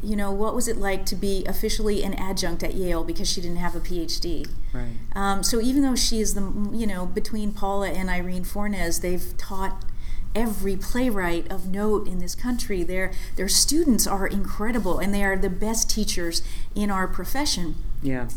you 0.02 0.16
know 0.16 0.30
what 0.32 0.54
was 0.54 0.66
it 0.68 0.76
like 0.76 1.06
to 1.06 1.14
be 1.14 1.44
officially 1.46 2.02
an 2.02 2.12
adjunct 2.14 2.62
at 2.62 2.74
yale 2.74 3.04
because 3.04 3.28
she 3.30 3.40
didn't 3.40 3.58
have 3.58 3.74
a 3.76 3.80
phd 3.80 4.48
Right. 4.72 4.96
um, 5.14 5.42
so 5.42 5.60
even 5.60 5.82
though 5.82 5.94
she 5.94 6.18
is 6.20 6.32
the, 6.34 6.40
you 6.72 6.86
know, 6.86 7.04
between 7.04 7.52
Paula 7.52 7.90
and 7.90 8.08
Irene 8.08 8.42
Fornes, 8.42 9.00
they've 9.00 9.36
taught 9.36 9.84
every 10.34 10.76
playwright 10.76 11.50
of 11.50 11.66
note 11.66 12.06
in 12.06 12.18
this 12.18 12.34
country. 12.34 12.82
Their 12.82 13.12
their 13.36 13.48
students 13.48 14.06
are 14.06 14.26
incredible, 14.26 14.98
and 14.98 15.12
they 15.12 15.24
are 15.24 15.36
the 15.36 15.50
best 15.50 15.90
teachers 15.90 16.42
in 16.74 16.90
our 16.90 17.06
profession. 17.06 17.76
Yeah. 18.02 18.28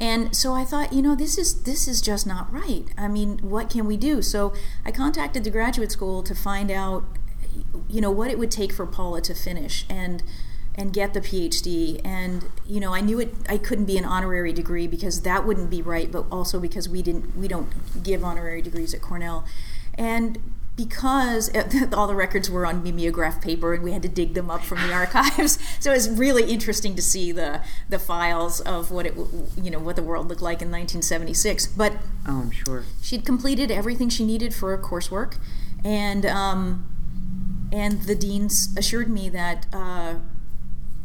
And 0.00 0.34
so 0.34 0.54
I 0.54 0.64
thought, 0.64 0.92
you 0.92 1.02
know, 1.02 1.14
this 1.14 1.38
is 1.38 1.62
this 1.62 1.86
is 1.86 2.00
just 2.00 2.26
not 2.26 2.52
right. 2.52 2.84
I 2.98 3.08
mean, 3.08 3.38
what 3.38 3.70
can 3.70 3.86
we 3.86 3.96
do? 3.96 4.22
So 4.22 4.52
I 4.84 4.90
contacted 4.90 5.44
the 5.44 5.50
graduate 5.50 5.92
school 5.92 6.22
to 6.24 6.34
find 6.34 6.70
out, 6.70 7.04
you 7.88 8.00
know, 8.00 8.10
what 8.10 8.30
it 8.30 8.38
would 8.38 8.50
take 8.50 8.72
for 8.72 8.86
Paula 8.86 9.20
to 9.22 9.34
finish 9.34 9.84
and 9.88 10.22
and 10.74 10.92
get 10.92 11.14
the 11.14 11.20
PhD. 11.20 12.00
And 12.04 12.46
you 12.66 12.80
know, 12.80 12.92
I 12.92 13.00
knew 13.00 13.20
it. 13.20 13.34
I 13.48 13.56
couldn't 13.56 13.84
be 13.84 13.96
an 13.96 14.04
honorary 14.04 14.52
degree 14.52 14.88
because 14.88 15.22
that 15.22 15.46
wouldn't 15.46 15.70
be 15.70 15.80
right, 15.80 16.10
but 16.10 16.26
also 16.30 16.58
because 16.58 16.88
we 16.88 17.00
didn't 17.00 17.36
we 17.36 17.46
don't 17.46 18.02
give 18.02 18.24
honorary 18.24 18.62
degrees 18.62 18.94
at 18.94 19.00
Cornell. 19.00 19.44
And 19.96 20.38
because 20.76 21.50
all 21.92 22.06
the 22.06 22.14
records 22.14 22.50
were 22.50 22.66
on 22.66 22.82
mimeograph 22.82 23.40
paper 23.40 23.74
and 23.74 23.84
we 23.84 23.92
had 23.92 24.02
to 24.02 24.08
dig 24.08 24.34
them 24.34 24.50
up 24.50 24.64
from 24.64 24.78
the 24.86 24.92
archives. 24.92 25.58
So 25.80 25.90
it 25.90 25.96
was 25.96 26.08
really 26.10 26.50
interesting 26.50 26.96
to 26.96 27.02
see 27.02 27.30
the 27.30 27.60
the 27.90 27.98
files 27.98 28.60
of 28.60 28.90
what 28.90 29.06
it 29.06 29.14
you 29.60 29.70
know 29.70 29.78
what 29.78 29.96
the 29.96 30.02
world 30.02 30.28
looked 30.28 30.40
like 30.40 30.62
in 30.62 30.70
1976 30.70 31.66
but 31.66 31.92
oh 32.26 32.40
i'm 32.42 32.50
sure. 32.50 32.84
she'd 33.02 33.26
completed 33.26 33.70
everything 33.70 34.08
she 34.08 34.24
needed 34.24 34.54
for 34.54 34.74
her 34.74 34.82
coursework. 34.82 35.36
And 35.84 36.24
um, 36.24 36.86
and 37.72 38.02
the 38.02 38.14
deans 38.14 38.74
assured 38.76 39.10
me 39.10 39.28
that 39.30 39.66
uh, 39.72 40.14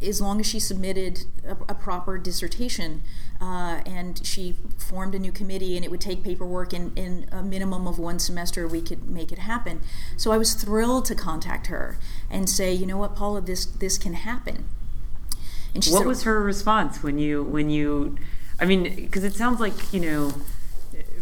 as 0.01 0.21
long 0.21 0.39
as 0.39 0.45
she 0.45 0.59
submitted 0.59 1.25
a, 1.45 1.51
a 1.69 1.75
proper 1.75 2.17
dissertation 2.17 3.03
uh, 3.41 3.81
and 3.85 4.25
she 4.25 4.55
formed 4.77 5.15
a 5.15 5.19
new 5.19 5.31
committee 5.31 5.75
and 5.75 5.85
it 5.85 5.91
would 5.91 6.01
take 6.01 6.23
paperwork 6.23 6.73
and 6.73 6.97
in 6.97 7.27
a 7.31 7.41
minimum 7.41 7.87
of 7.87 7.99
one 7.99 8.19
semester 8.19 8.67
we 8.67 8.81
could 8.81 9.09
make 9.09 9.31
it 9.31 9.39
happen. 9.39 9.81
So 10.17 10.31
i 10.31 10.37
was 10.37 10.53
thrilled 10.53 11.05
to 11.05 11.15
contact 11.15 11.67
her 11.67 11.97
and 12.29 12.49
say 12.49 12.73
you 12.73 12.85
know 12.85 12.97
what 12.97 13.15
paula 13.15 13.41
this 13.41 13.65
this 13.65 13.97
can 13.97 14.13
happen. 14.13 14.67
And 15.73 15.83
she 15.83 15.91
what 15.91 15.99
said, 15.99 16.07
was 16.07 16.23
her 16.23 16.41
response 16.41 17.03
when 17.03 17.17
you 17.17 17.43
when 17.43 17.69
you 17.69 18.17
i 18.59 18.65
mean 18.65 18.83
because 18.95 19.23
it 19.23 19.33
sounds 19.33 19.59
like 19.59 19.93
you 19.93 19.99
know 19.99 20.33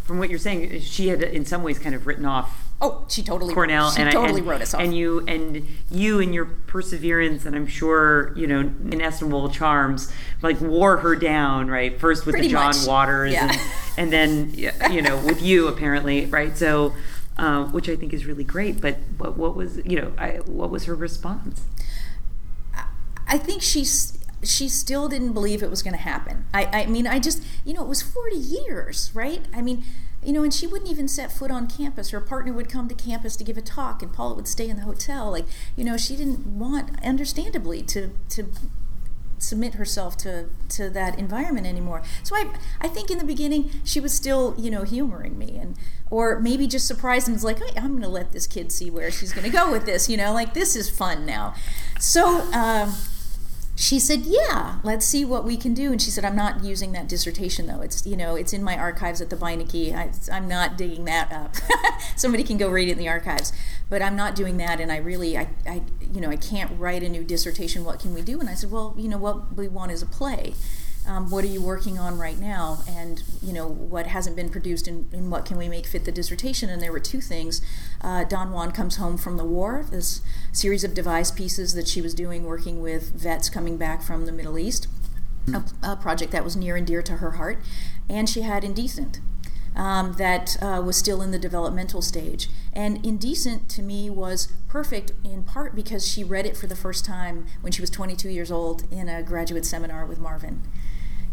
from 0.04 0.20
what 0.20 0.30
you're 0.30 0.40
saying 0.40 0.80
she 0.82 1.10
had 1.10 1.22
in 1.22 1.46
some 1.46 1.64
ways 1.64 1.78
kind 1.80 1.94
of 1.94 2.08
written 2.08 2.26
off 2.26 2.67
Oh, 2.80 3.06
she 3.08 3.24
totally 3.24 3.56
Cornell 3.56 3.90
she 3.90 4.04
and 4.04 4.12
totally 4.12 4.36
I, 4.36 4.38
and, 4.38 4.48
wrote 4.48 4.62
us 4.62 4.74
off. 4.74 4.82
And 4.82 4.96
you 4.96 5.26
and 5.28 5.68
you 5.90 6.20
and 6.20 6.34
your 6.34 6.46
perseverance 6.46 7.46
and 7.46 7.56
I'm 7.56 7.66
sure 7.66 8.34
you 8.38 8.46
know 8.46 8.60
inestimable 8.60 9.50
charms 9.50 10.12
like 10.44 10.62
wore 10.62 10.98
her 10.98 11.16
down 11.16 11.70
right 11.70 12.00
first 12.00 12.26
with 12.26 12.34
Pretty 12.34 12.50
the 12.50 12.54
John 12.54 12.76
much. 12.76 12.86
Waters 12.88 13.34
yeah. 13.34 13.52
and, 13.52 13.62
and 13.98 14.14
then 14.14 14.54
you 14.92 15.02
know 15.02 15.18
with 15.18 15.42
you 15.42 15.68
apparently 15.68 16.28
right 16.28 16.56
so 16.56 16.94
uh, 17.38 17.66
which 17.66 17.90
I 17.90 17.96
think 17.96 18.14
is 18.14 18.26
really 18.26 18.44
great 18.44 18.80
but 18.80 18.98
what 19.18 19.38
what 19.38 19.56
was 19.56 19.78
you 19.84 20.00
know 20.00 20.14
I, 20.18 20.42
what 20.46 20.70
was 20.70 20.86
her 20.86 20.94
response? 20.94 21.64
I 23.28 23.38
think 23.38 23.62
she's 23.62 24.18
she 24.44 24.70
still 24.70 25.10
didn't 25.10 25.34
believe 25.34 25.64
it 25.64 25.70
was 25.70 25.82
going 25.82 25.96
to 25.96 26.02
happen. 26.02 26.46
I, 26.54 26.66
I 26.66 26.86
mean, 26.86 27.08
I 27.08 27.20
just, 27.20 27.44
you 27.66 27.74
know, 27.74 27.82
it 27.82 27.88
was 27.88 28.02
40 28.02 28.36
years, 28.36 29.12
right? 29.14 29.44
I 29.54 29.62
mean, 29.62 29.84
you 30.24 30.34
know, 30.34 30.44
and 30.44 30.54
she 30.54 30.68
wouldn't 30.68 30.90
even 30.90 31.08
set 31.08 31.32
foot 31.32 31.52
on 31.52 31.68
campus. 31.68 32.10
Her 32.10 32.20
partner 32.20 32.54
would 32.54 32.70
come 32.70 32.88
to 32.90 32.96
campus 32.96 33.36
to 33.38 33.44
give 33.44 33.58
a 33.58 33.62
talk, 33.62 34.02
and 34.02 34.12
Paula 34.12 34.36
would 34.36 34.48
stay 34.48 34.68
in 34.68 34.78
the 34.78 34.84
hotel. 34.84 35.32
Like, 35.32 35.46
you 35.76 35.84
know, 35.84 35.98
she 35.98 36.16
didn't 36.16 36.46
want, 36.46 37.04
understandably, 37.04 37.82
to 37.84 38.12
to 38.30 38.52
submit 39.40 39.76
herself 39.76 40.18
to 40.18 40.50
to 40.70 40.90
that 40.90 41.18
environment 41.20 41.68
anymore. 41.68 42.02
So 42.24 42.36
I 42.36 42.54
I 42.82 42.88
think 42.88 43.12
in 43.12 43.18
the 43.20 43.24
beginning 43.24 43.70
she 43.84 44.00
was 44.00 44.14
still 44.14 44.56
you 44.58 44.72
know 44.72 44.84
humoring 44.84 45.38
me 45.38 45.58
and 45.58 45.78
or 46.10 46.40
maybe 46.40 46.66
just 46.66 46.88
surprised 46.88 47.28
and 47.28 47.36
was 47.36 47.44
like 47.44 47.60
hey, 47.60 47.78
I'm 47.78 47.92
going 47.92 48.02
to 48.02 48.08
let 48.08 48.32
this 48.32 48.48
kid 48.48 48.72
see 48.72 48.90
where 48.90 49.12
she's 49.12 49.34
going 49.34 49.46
to 49.46 49.52
go 49.52 49.72
with 49.72 49.86
this. 49.86 50.10
You 50.10 50.18
know, 50.18 50.34
like 50.34 50.54
this 50.54 50.76
is 50.76 50.90
fun 50.90 51.26
now. 51.26 51.54
So. 52.00 52.42
Um, 52.52 52.94
she 53.80 54.00
said, 54.00 54.24
"Yeah, 54.26 54.80
let's 54.84 55.06
see 55.06 55.24
what 55.24 55.46
we 55.46 55.56
can 55.56 55.76
do." 55.76 55.92
And 55.92 56.02
she 56.02 56.10
said, 56.10 56.26
"I'm 56.26 56.36
not 56.36 56.64
using 56.64 56.94
that 56.94 57.08
dissertation 57.08 57.68
though. 57.68 57.82
It's 57.82 58.08
you 58.08 58.18
know 58.18 58.36
it's 58.36 58.52
in 58.52 58.64
my 58.64 58.76
archives 58.76 59.22
at 59.22 59.30
the 59.30 59.36
Beinecke. 59.36 59.96
I, 59.96 60.10
I'm 60.36 60.48
not 60.48 60.80
digging 60.80 61.06
that 61.06 61.32
up. 61.32 61.56
Somebody 62.16 62.44
can 62.44 62.58
go 62.58 62.70
read 62.70 62.90
it 62.90 62.94
in 62.94 62.98
the 62.98 63.08
archives, 63.08 63.54
but 63.88 64.02
I'm 64.02 64.16
not 64.16 64.36
doing 64.36 64.58
that. 64.58 64.80
And 64.82 64.92
I 64.92 64.98
really, 64.98 65.38
I, 65.38 65.50
I, 65.68 65.84
you 66.12 66.20
know, 66.20 66.32
I 66.32 66.38
can't 66.38 66.72
write 66.80 67.04
a 67.04 67.10
new 67.10 67.24
dissertation. 67.24 67.86
What 67.86 68.00
can 68.00 68.16
we 68.16 68.24
do?" 68.24 68.40
And 68.40 68.50
I 68.50 68.56
said, 68.56 68.72
"Well, 68.72 68.96
you 68.98 69.08
know, 69.08 69.20
what 69.20 69.56
we 69.56 69.68
want 69.68 69.92
is 69.92 70.02
a 70.02 70.08
play." 70.08 70.56
Um, 71.08 71.30
what 71.30 71.44
are 71.44 71.48
you 71.48 71.62
working 71.62 71.98
on 71.98 72.18
right 72.18 72.38
now? 72.38 72.80
And 72.88 73.24
you 73.42 73.54
know 73.54 73.68
what 73.68 74.08
hasn't 74.08 74.36
been 74.36 74.50
produced 74.50 74.88
and, 74.88 75.12
and 75.14 75.32
what 75.32 75.46
can 75.46 75.58
we 75.58 75.70
make 75.70 75.88
fit 75.88 76.06
the 76.06 76.12
dissertation? 76.12 76.70
And 76.70 76.82
there 76.82 76.92
were 76.92 77.00
two 77.00 77.22
things. 77.22 77.62
Uh, 78.02 78.24
don 78.24 78.52
juan 78.52 78.72
comes 78.72 78.98
home 78.98 79.18
from 79.18 79.38
the 79.38 79.46
war 79.46 79.86
this 79.90 80.22
series 80.52 80.84
of 80.84 80.94
devised 80.94 81.36
pieces 81.36 81.74
that 81.74 81.88
she 81.88 82.02
was 82.02 82.14
doing 82.14 82.44
working 82.44 82.82
with 82.82 83.12
vets 83.14 83.50
coming 83.50 83.78
back 83.78 84.02
from 84.04 84.26
the 84.26 84.32
middle 84.32 84.60
east 84.60 84.88
a, 85.54 85.64
a 85.84 85.96
project 85.96 86.32
that 86.32 86.44
was 86.44 86.56
near 86.56 86.76
and 86.76 86.86
dear 86.86 87.02
to 87.02 87.18
her 87.18 87.32
heart. 87.32 87.60
And 88.10 88.30
she 88.30 88.42
had 88.42 88.64
indecent 88.64 89.20
um, 89.76 90.14
that 90.14 90.62
uh, 90.62 90.82
was 90.84 90.98
still 90.98 91.22
in 91.22 91.32
the 91.32 91.40
developmental 91.40 92.02
stage. 92.02 92.50
And 92.74 93.06
Indecent 93.06 93.70
to 93.70 93.82
me 93.82 94.10
was 94.10 94.52
perfect 94.68 95.12
in 95.24 95.44
part 95.44 95.76
because 95.76 96.08
she 96.08 96.24
read 96.24 96.46
it 96.46 96.58
for 96.58 96.68
the 96.68 96.76
first 96.76 97.06
time 97.06 97.46
when 97.62 97.72
she 97.72 97.82
was 97.82 97.90
22 97.90 98.30
years 98.30 98.52
old 98.52 98.92
in 98.92 99.08
a 99.08 99.22
graduate 99.22 99.66
seminar 99.66 100.06
with 100.06 100.20
Marvin. 100.20 100.64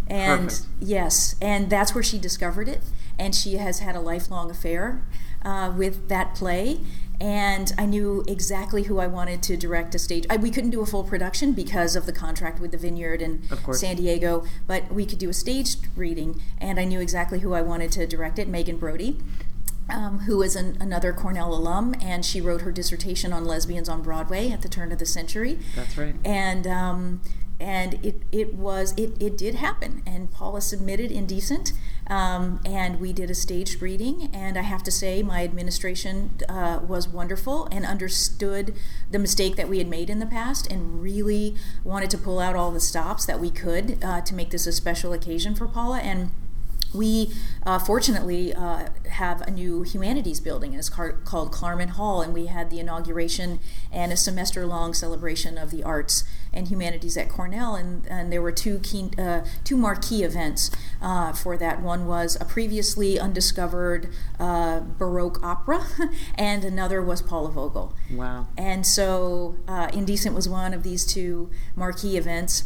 And 0.07 0.49
Perfect. 0.49 0.67
yes, 0.81 1.35
and 1.41 1.71
that's 1.71 1.95
where 1.95 2.05
she 2.05 2.19
discovered 2.19 2.69
it. 2.69 2.83
And 3.19 3.35
she 3.35 3.57
has 3.57 3.79
had 3.79 3.95
a 3.97 4.01
lifelong 4.01 4.51
affair 4.51 5.03
uh, 5.43 5.73
with 5.77 6.09
that 6.09 6.35
play. 6.35 6.81
And 7.21 7.73
I 7.79 7.87
knew 7.87 8.25
exactly 8.27 8.83
who 8.85 8.99
I 8.99 9.07
wanted 9.07 9.41
to 9.45 9.57
direct 9.57 9.95
a 9.95 10.01
stage. 10.01 10.27
I, 10.29 10.37
we 10.37 10.51
couldn't 10.51 10.71
do 10.71 10.81
a 10.81 10.87
full 10.87 11.05
production 11.05 11.53
because 11.53 11.95
of 11.95 12.07
the 12.07 12.13
contract 12.13 12.61
with 12.61 12.73
the 12.73 12.77
Vineyard 12.77 13.23
and 13.23 13.45
San 13.73 13.97
Diego, 13.97 14.45
but 14.67 14.93
we 14.93 15.07
could 15.07 15.19
do 15.21 15.29
a 15.31 15.33
staged 15.33 15.87
reading. 15.97 16.43
And 16.59 16.81
I 16.81 16.85
knew 16.85 17.01
exactly 17.01 17.39
who 17.39 17.55
I 17.55 17.63
wanted 17.63 17.93
to 17.93 18.07
direct 18.07 18.39
it, 18.41 18.49
Megan 18.49 18.79
Brody. 18.79 19.19
Um, 19.87 20.21
who 20.21 20.41
is 20.41 20.57
an, 20.57 20.79
another 20.81 21.13
Cornell 21.13 21.53
alum, 21.55 21.95
and 22.01 22.25
she 22.25 22.41
wrote 22.41 22.63
her 22.63 22.73
dissertation 22.73 23.35
on 23.35 23.45
lesbians 23.45 23.87
on 23.87 24.01
Broadway 24.01 24.51
at 24.51 24.63
the 24.63 24.69
turn 24.69 24.91
of 24.93 24.99
the 24.99 25.05
century 25.05 25.59
That's 25.77 25.99
right. 25.99 26.15
and 26.25 26.67
um, 26.67 27.21
and 27.61 27.95
it, 28.05 28.23
it 28.33 28.55
was 28.55 28.93
it, 28.97 29.21
it 29.21 29.39
did 29.39 29.57
happen. 29.57 30.03
And 30.07 30.31
paula 30.31 30.61
submitted 30.61 31.11
indecent 31.11 31.73
um, 32.07 32.61
and 32.65 33.01
we 33.01 33.13
did 33.13 33.31
a 33.31 33.35
staged 33.35 33.81
reading. 33.81 34.31
And 34.33 34.59
i 34.59 34.63
have 34.63 34.83
to 34.85 34.91
say 34.91 35.23
my 35.23 35.45
administration 35.45 36.31
uh, 36.49 36.81
was 36.87 37.09
wonderful 37.09 37.67
and 37.71 37.85
understood 37.85 38.75
the 39.11 39.19
mistake 39.19 39.57
that 39.57 39.69
we 39.69 39.79
had 39.79 39.89
made 39.89 40.11
in 40.11 40.19
the 40.19 40.27
past 40.27 40.71
and 40.71 41.03
really 41.03 41.57
wanted 41.85 42.11
to 42.11 42.19
pull 42.19 42.41
out 42.41 42.57
all 42.57 42.71
the 42.71 42.81
stops 42.81 43.25
that 43.27 43.41
we 43.41 43.51
could 43.51 44.03
uh, 44.03 44.21
to 44.23 44.35
make 44.35 44.51
this 44.51 44.67
a 44.67 44.73
special 44.73 45.13
occasion 45.13 45.55
for 45.55 45.67
paula. 45.67 45.99
And 45.99 46.31
we 46.95 47.33
uh, 47.65 47.79
fortunately 47.79 48.55
uh, 48.55 48.89
have 49.11 49.41
a 49.43 49.51
new 49.51 49.83
humanities 49.83 50.41
building. 50.41 50.75
It's 50.75 50.89
car- 50.89 51.13
called 51.25 51.53
Klarman 51.53 51.91
Hall, 51.91 52.23
and 52.23 52.33
we 52.33 52.47
had 52.47 52.71
the 52.71 52.79
inauguration 52.81 53.59
and 53.93 54.13
a 54.13 54.17
semester 54.17 54.67
long 54.67 54.95
celebration 54.95 55.59
of 55.59 55.71
the 55.71 55.83
arts 55.83 56.25
and 56.53 56.69
humanities 56.69 57.17
at 57.17 57.29
Cornell. 57.29 57.75
And, 57.75 58.07
and 58.09 58.33
there 58.33 58.41
were 58.41 58.53
two 58.53 58.79
key, 58.79 59.11
uh, 59.19 59.43
two 59.65 59.77
marquee 59.77 60.23
events 60.23 60.71
uh, 61.03 61.33
for 61.33 61.57
that. 61.57 61.83
One 61.83 62.07
was 62.07 62.37
a 62.41 62.45
previously 62.45 63.19
undiscovered 63.19 64.09
uh, 64.39 64.81
Baroque 64.81 65.43
opera, 65.43 65.87
and 66.37 66.65
another 66.65 67.03
was 67.03 67.21
Paula 67.23 67.51
Vogel. 67.51 67.95
Wow. 68.11 68.47
And 68.57 68.87
so, 68.87 69.57
uh, 69.67 69.91
Indecent 69.93 70.35
was 70.35 70.49
one 70.49 70.73
of 70.73 70.83
these 70.83 71.05
two 71.05 71.51
marquee 71.75 72.17
events 72.17 72.65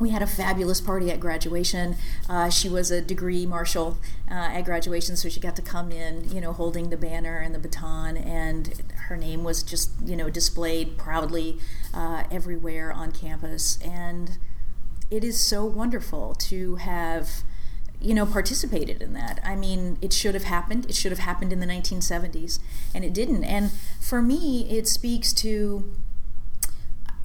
we 0.00 0.08
had 0.10 0.22
a 0.22 0.26
fabulous 0.26 0.80
party 0.80 1.10
at 1.10 1.20
graduation. 1.20 1.96
Uh, 2.28 2.48
she 2.48 2.68
was 2.68 2.90
a 2.90 3.00
degree 3.00 3.44
marshal 3.46 3.98
uh, 4.30 4.34
at 4.34 4.62
graduation, 4.62 5.14
so 5.14 5.28
she 5.28 5.38
got 5.38 5.54
to 5.56 5.62
come 5.62 5.92
in, 5.92 6.32
you 6.32 6.40
know, 6.40 6.52
holding 6.52 6.88
the 6.90 6.96
banner 6.96 7.38
and 7.38 7.54
the 7.54 7.58
baton, 7.58 8.16
and 8.16 8.82
her 9.08 9.16
name 9.16 9.44
was 9.44 9.62
just, 9.62 9.90
you 10.04 10.16
know, 10.16 10.30
displayed 10.30 10.96
proudly 10.96 11.58
uh, 11.92 12.24
everywhere 12.30 12.90
on 12.90 13.12
campus. 13.12 13.78
And 13.84 14.38
it 15.10 15.22
is 15.22 15.38
so 15.38 15.64
wonderful 15.66 16.34
to 16.36 16.76
have, 16.76 17.42
you 18.00 18.14
know, 18.14 18.24
participated 18.24 19.02
in 19.02 19.12
that. 19.12 19.40
I 19.44 19.54
mean, 19.54 19.98
it 20.00 20.14
should 20.14 20.34
have 20.34 20.44
happened. 20.44 20.86
It 20.88 20.94
should 20.94 21.12
have 21.12 21.18
happened 21.18 21.52
in 21.52 21.60
the 21.60 21.66
1970s, 21.66 22.58
and 22.94 23.04
it 23.04 23.12
didn't. 23.12 23.44
And 23.44 23.70
for 24.00 24.22
me, 24.22 24.66
it 24.70 24.88
speaks 24.88 25.34
to 25.34 25.92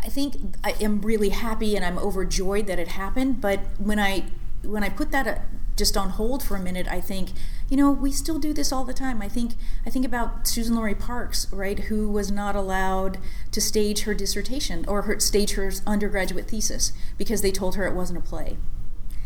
I 0.06 0.10
think 0.10 0.56
I 0.64 0.76
am 0.80 1.02
really 1.02 1.30
happy 1.30 1.76
and 1.76 1.84
I'm 1.84 1.98
overjoyed 1.98 2.68
that 2.68 2.78
it 2.78 2.90
happened. 2.90 3.42
But 3.42 3.62
when 3.80 4.00
I 4.00 4.26
when 4.64 4.84
I 4.84 4.90
put 4.90 5.12
that 5.12 5.28
uh, 5.28 5.40
just 5.76 5.98
on 5.98 6.12
hold 6.12 6.44
for 6.44 6.56
a 6.56 6.60
minute, 6.60 6.88
I 6.88 7.02
think 7.02 7.32
you 7.70 7.76
know 7.76 7.92
we 7.92 8.12
still 8.12 8.38
do 8.38 8.54
this 8.54 8.72
all 8.72 8.86
the 8.86 8.94
time. 8.94 9.22
I 9.22 9.28
think 9.28 9.54
I 9.84 9.90
think 9.90 10.06
about 10.06 10.46
Suzan-Lori 10.46 10.94
Parks, 10.94 11.52
right, 11.52 11.80
who 11.80 12.08
was 12.10 12.32
not 12.32 12.56
allowed 12.56 13.18
to 13.52 13.60
stage 13.60 14.02
her 14.02 14.14
dissertation 14.14 14.86
or 14.88 15.04
her 15.04 15.20
stage 15.20 15.54
her 15.54 15.72
undergraduate 15.88 16.48
thesis 16.48 16.94
because 17.18 17.42
they 17.42 17.52
told 17.52 17.76
her 17.76 17.88
it 17.88 17.96
wasn't 17.96 18.20
a 18.20 18.22
play. 18.22 18.58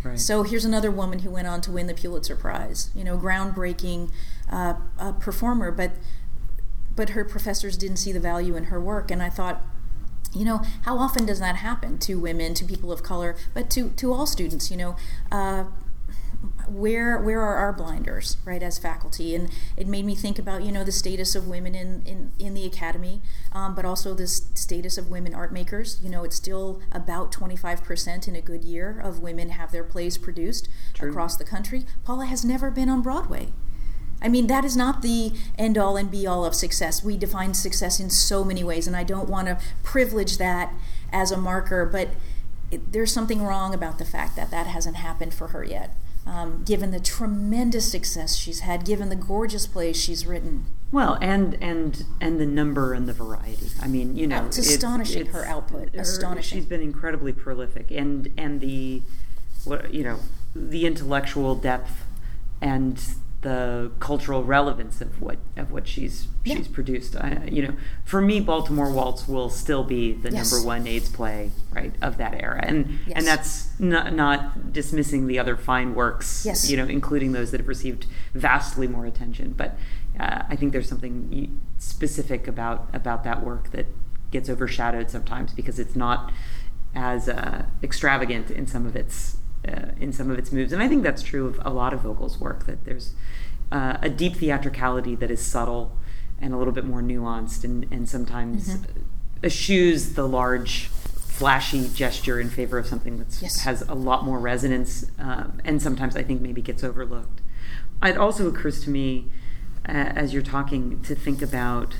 Right. 0.02 0.18
So 0.18 0.44
here's 0.44 0.64
another 0.64 0.92
woman 0.92 1.20
who 1.20 1.30
went 1.30 1.48
on 1.48 1.60
to 1.62 1.72
win 1.72 1.88
the 1.88 1.94
Pulitzer 1.94 2.38
Prize. 2.38 2.90
You 2.96 3.04
know, 3.04 3.18
groundbreaking 3.18 4.12
uh, 4.50 4.76
uh, 4.98 5.12
performer, 5.14 5.72
but 5.72 5.92
but 6.96 7.10
her 7.10 7.26
professors 7.26 7.78
didn't 7.78 7.98
see 7.98 8.14
the 8.14 8.20
value 8.20 8.56
in 8.56 8.66
her 8.66 8.80
work, 8.80 9.12
and 9.12 9.22
I 9.22 9.30
thought 9.30 9.62
you 10.34 10.46
know 10.46 10.62
how 10.84 10.98
often 10.98 11.26
does 11.26 11.40
that 11.40 11.58
happen 11.58 11.98
to 11.98 12.16
women 12.16 12.54
to 12.54 12.64
people 12.66 12.92
of 12.92 13.02
color 13.02 13.36
but 13.54 13.70
to, 13.70 13.90
to 13.92 14.14
all 14.14 14.26
students 14.26 14.70
you 14.70 14.78
know? 14.78 14.96
Uh, 15.32 15.66
where 16.68 17.18
where 17.20 17.42
are 17.42 17.56
our 17.56 17.74
blinders 17.74 18.38
right 18.46 18.64
as 18.64 18.78
faculty? 18.80 19.36
And 19.36 19.50
it 19.76 19.88
made 19.88 20.06
me 20.06 20.16
think 20.16 20.40
about 20.40 20.64
you 20.64 20.72
know 20.72 20.84
the 20.84 20.92
status 20.92 21.36
of 21.36 21.48
women 21.48 21.76
in 21.76 22.02
in, 22.06 22.32
in 22.40 22.54
the 22.54 22.66
academy 22.66 23.22
um, 23.52 23.76
but 23.76 23.86
also 23.86 24.14
the 24.14 24.28
status 24.28 24.98
of 24.98 25.10
women 25.10 25.34
art 25.34 25.52
makers. 25.52 26.00
You 26.02 26.10
know 26.10 26.24
it's 26.24 26.36
still 26.36 26.82
about 26.92 27.32
25% 27.32 28.28
in 28.28 28.36
a 28.36 28.42
good 28.42 28.64
year 28.64 29.00
of 29.04 29.20
women 29.20 29.50
have 29.50 29.72
their 29.72 29.84
plays 29.84 30.18
produced 30.18 30.70
True. 30.94 31.10
across 31.10 31.36
the 31.36 31.44
country. 31.44 31.86
Paula 32.04 32.26
has 32.26 32.46
never 32.46 32.72
been 32.72 32.90
on 32.90 33.02
broadway 33.02 33.50
I 34.22 34.28
mean, 34.28 34.48
that 34.48 34.66
is 34.66 34.76
not 34.76 35.02
the 35.02 35.34
end 35.58 35.78
all 35.78 35.98
and 35.98 36.12
be 36.12 36.28
all 36.28 36.46
of 36.46 36.54
success. 36.54 37.04
We 37.04 37.18
define 37.18 37.54
success 37.54 38.00
in 38.00 38.10
so 38.10 38.44
many 38.44 38.64
ways, 38.64 38.88
and 38.88 38.96
I 38.96 39.04
don't 39.04 39.30
want 39.30 39.48
to 39.48 39.60
privilege 39.84 40.38
that 40.38 40.74
as 41.12 41.32
a 41.32 41.38
marker, 41.38 41.86
but 41.86 42.10
it, 42.72 42.92
there's 42.92 43.12
something 43.12 43.44
wrong 43.44 43.74
about 43.74 43.98
the 43.98 44.06
fact 44.06 44.36
that 44.36 44.52
that 44.52 44.68
hasn't 44.68 44.98
happened 44.98 45.34
for 45.34 45.48
her 45.48 45.64
yet 45.64 45.96
um, 46.30 46.64
given 46.64 46.92
the 46.92 47.00
tremendous 47.00 47.92
success 47.92 48.36
she's 48.36 48.62
had, 48.62 48.86
given 48.86 49.10
the 49.10 49.16
gorgeous 49.16 49.66
plays 49.66 50.02
she's 50.02 50.26
written. 50.26 50.66
Well, 50.92 51.18
and 51.22 51.58
and 51.62 52.04
and 52.22 52.40
the 52.40 52.46
number 52.46 52.94
and 52.94 53.08
the 53.08 53.14
variety. 53.14 53.70
I 53.82 53.88
mean, 53.88 54.16
you 54.16 54.28
know, 54.28 54.46
it's 54.46 54.58
astonishing 54.58 55.24
it's, 55.24 55.32
her 55.32 55.46
output. 55.46 55.94
Her, 55.94 56.02
astonishing. 56.02 56.60
She's 56.60 56.66
been 56.66 56.82
incredibly 56.82 57.34
prolific, 57.34 57.92
and 57.92 58.32
and 58.38 58.62
the 58.62 59.02
what 59.66 59.94
you 59.94 60.04
know 60.04 60.20
the 60.56 60.86
intellectual 60.86 61.56
depth 61.56 62.04
and 62.62 63.02
the 63.41 63.89
cultural 64.00 64.43
relevance 64.43 65.00
of 65.00 65.22
what 65.22 65.38
of 65.55 65.72
what 65.72 65.88
she's 65.88 66.27
yeah. 66.43 66.55
she's 66.55 66.67
produced. 66.67 67.15
I, 67.15 67.48
you 67.50 67.62
know, 67.62 67.74
for 68.03 68.22
me, 68.22 68.41
Baltimore 68.41 68.91
Waltz 68.91 69.27
will 69.27 69.50
still 69.50 69.84
be 69.84 70.13
the 70.13 70.31
yes. 70.31 70.51
number 70.51 70.65
one 70.65 70.86
AIDS 70.86 71.10
play 71.10 71.51
right 71.74 71.93
of 72.01 72.17
that 72.17 72.41
era, 72.41 72.60
and 72.62 73.00
yes. 73.08 73.17
and 73.17 73.27
that's 73.27 73.79
not 73.79 74.13
not 74.13 74.74
dismissing 74.74 75.27
the 75.27 75.39
other 75.39 75.55
fine 75.55 75.96
works. 75.96 76.46
Yes. 76.46 76.69
you 76.69 76.75
know, 76.75 76.86
including 76.86 77.31
those 77.31 77.51
that 77.51 77.62
have 77.62 77.67
received 77.67 78.08
vastly 78.34 78.88
more 78.88 79.05
attention. 79.05 79.53
But 79.55 79.77
uh, 80.19 80.43
I 80.50 80.55
think 80.58 80.74
there's 80.74 80.89
something 80.89 81.62
specific 81.77 82.48
about 82.48 82.89
about 82.93 83.24
that 83.24 83.43
work 83.43 83.72
that 83.72 83.86
gets 84.31 84.50
overshadowed 84.50 85.10
sometimes 85.10 85.53
because 85.53 85.79
it's 85.79 85.96
not 85.96 86.31
as 86.93 87.29
uh, 87.29 87.65
extravagant 87.81 88.51
in 88.51 88.67
some 88.67 88.86
of 88.86 88.96
its 88.96 89.38
uh, 89.68 89.92
in 90.00 90.13
some 90.13 90.30
of 90.30 90.39
its 90.39 90.51
moves. 90.51 90.72
And 90.72 90.82
I 90.82 90.88
think 90.88 91.04
that's 91.04 91.22
true 91.22 91.48
of 91.48 91.60
a 91.63 91.70
lot 91.72 91.94
of 91.94 92.01
Vogel's 92.01 92.39
work, 92.39 92.66
that 92.66 92.86
there's 92.86 93.13
uh, 93.72 93.98
a 94.01 94.10
deep 94.10 94.36
theatricality 94.36 95.16
that 95.16 95.30
is 95.30 95.46
subtle 95.46 95.98
and 96.42 96.54
a 96.54 96.58
little 96.58 96.74
bit 96.74 96.86
more 96.86 97.01
nuanced 97.01 97.63
and, 97.63 97.86
and 97.92 98.08
sometimes 98.08 98.78
mm-hmm. 98.78 99.00
eschews 99.44 100.13
the 100.13 100.28
large, 100.28 100.88
flashy 100.88 101.89
gesture 101.89 102.39
in 102.39 102.50
favor 102.50 102.78
of 102.78 102.88
something 102.88 103.20
that 103.20 103.42
yes. 103.42 103.62
has 103.62 103.82
a 103.84 103.94
lot 103.94 104.25
more 104.25 104.39
resonance 104.39 105.10
um, 105.20 105.60
and 105.63 105.82
sometimes 105.82 106.16
I 106.16 106.24
think 106.24 106.42
maybe 106.42 106.62
gets 106.62 106.84
overlooked. 106.84 107.42
It 108.04 108.18
also 108.18 108.48
occurs 108.48 108.82
to 108.86 108.89
me 108.89 109.28
uh, 109.88 109.92
as 109.92 110.34
you're 110.34 110.42
talking 110.44 111.01
to 111.04 111.16
think 111.16 111.42
about 111.42 111.96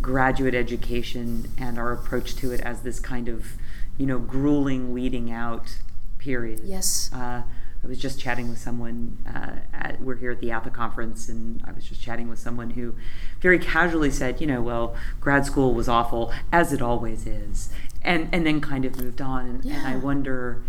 graduate 0.00 0.54
education 0.54 1.50
and 1.56 1.78
our 1.78 1.92
approach 1.92 2.36
to 2.36 2.52
it 2.52 2.60
as 2.60 2.82
this 2.82 3.00
kind 3.00 3.28
of 3.28 3.52
you 3.96 4.04
know 4.04 4.18
grueling 4.18 4.92
weeding 4.92 5.32
out 5.32 5.78
period. 6.24 6.60
Yes. 6.64 7.10
Uh, 7.12 7.42
I 7.84 7.86
was 7.86 7.98
just 7.98 8.18
chatting 8.18 8.48
with 8.48 8.58
someone. 8.58 9.18
Uh, 9.26 9.56
at, 9.74 10.00
we're 10.00 10.16
here 10.16 10.30
at 10.30 10.40
the 10.40 10.50
APA 10.50 10.70
conference, 10.70 11.28
and 11.28 11.62
I 11.66 11.72
was 11.72 11.84
just 11.84 12.00
chatting 12.00 12.28
with 12.28 12.38
someone 12.38 12.70
who 12.70 12.94
very 13.42 13.58
casually 13.58 14.10
said, 14.10 14.40
"You 14.40 14.46
know, 14.46 14.62
well, 14.62 14.96
grad 15.20 15.44
school 15.44 15.74
was 15.74 15.86
awful, 15.86 16.32
as 16.50 16.72
it 16.72 16.80
always 16.80 17.26
is," 17.26 17.68
and 18.00 18.28
and 18.32 18.46
then 18.46 18.60
kind 18.62 18.86
of 18.86 18.98
moved 18.98 19.20
on. 19.20 19.46
And, 19.46 19.64
yeah. 19.64 19.74
and 19.76 19.86
I 19.86 19.96
wonder, 19.96 20.62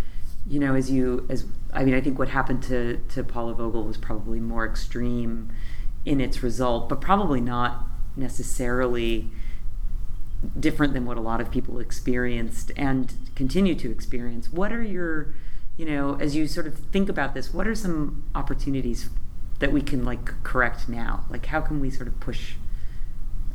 you 0.45 0.59
know, 0.59 0.75
as 0.75 0.91
you 0.91 1.25
as 1.29 1.45
I 1.73 1.85
mean, 1.85 1.93
I 1.93 2.01
think 2.01 2.19
what 2.19 2.29
happened 2.29 2.61
to 2.63 2.97
to 2.97 3.23
Paula 3.23 3.53
Vogel 3.53 3.85
was 3.85 3.97
probably 3.97 4.41
more 4.41 4.65
extreme 4.65 5.51
in 6.03 6.19
its 6.19 6.43
result, 6.43 6.89
but 6.89 6.99
probably 6.99 7.39
not 7.39 7.87
necessarily 8.17 9.29
different 10.59 10.93
than 10.93 11.05
what 11.05 11.17
a 11.17 11.21
lot 11.21 11.39
of 11.39 11.49
people 11.49 11.79
experienced 11.79 12.71
and 12.75 13.13
continue 13.35 13.73
to 13.73 13.89
experience. 13.89 14.51
What 14.51 14.73
are 14.73 14.83
your 14.83 15.33
you 15.77 15.85
know, 15.85 16.15
as 16.19 16.35
you 16.35 16.47
sort 16.47 16.67
of 16.67 16.75
think 16.75 17.09
about 17.09 17.33
this, 17.33 17.53
what 17.53 17.67
are 17.67 17.75
some 17.75 18.23
opportunities 18.33 19.09
that 19.59 19.71
we 19.71 19.81
can 19.81 20.05
like 20.05 20.43
correct 20.43 20.87
now? 20.87 21.25
Like, 21.29 21.47
how 21.47 21.61
can 21.61 21.79
we 21.79 21.89
sort 21.89 22.07
of 22.07 22.19
push, 22.19 22.55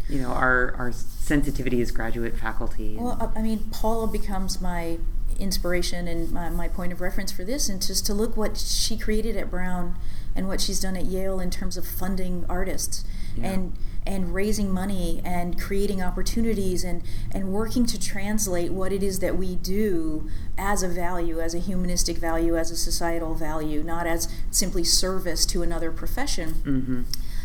you 0.08 0.20
know, 0.20 0.28
our 0.28 0.74
our 0.78 0.92
sensitivity 0.92 1.80
as 1.80 1.90
graduate 1.90 2.36
faculty? 2.36 2.96
Well, 2.98 3.32
I 3.34 3.42
mean, 3.42 3.70
Paula 3.70 4.06
becomes 4.06 4.60
my 4.60 4.98
inspiration 5.38 6.06
and 6.06 6.30
my, 6.30 6.50
my 6.50 6.68
point 6.68 6.92
of 6.92 7.00
reference 7.00 7.32
for 7.32 7.44
this, 7.44 7.68
and 7.68 7.80
just 7.80 8.04
to 8.06 8.14
look 8.14 8.36
what 8.36 8.58
she 8.58 8.98
created 8.98 9.36
at 9.36 9.50
Brown 9.50 9.96
and 10.36 10.46
what 10.46 10.60
she's 10.60 10.80
done 10.80 10.96
at 10.96 11.06
Yale 11.06 11.40
in 11.40 11.50
terms 11.50 11.76
of 11.76 11.86
funding 11.86 12.44
artists 12.48 13.04
yeah. 13.40 13.52
and 13.52 13.72
and 14.06 14.34
raising 14.34 14.72
money 14.72 15.20
and 15.24 15.60
creating 15.60 16.02
opportunities 16.02 16.84
and 16.84 17.02
and 17.32 17.52
working 17.52 17.84
to 17.86 18.00
translate 18.00 18.72
what 18.72 18.92
it 18.92 19.02
is 19.02 19.18
that 19.20 19.36
we 19.36 19.56
do 19.56 20.28
as 20.56 20.82
a 20.82 20.88
value 20.88 21.40
as 21.40 21.54
a 21.54 21.58
humanistic 21.58 22.16
value 22.16 22.56
as 22.56 22.70
a 22.70 22.76
societal 22.76 23.34
value 23.34 23.82
not 23.82 24.06
as 24.06 24.28
simply 24.50 24.82
service 24.82 25.44
to 25.44 25.62
another 25.62 25.92
profession 25.92 26.54
mm-hmm. 26.64 27.02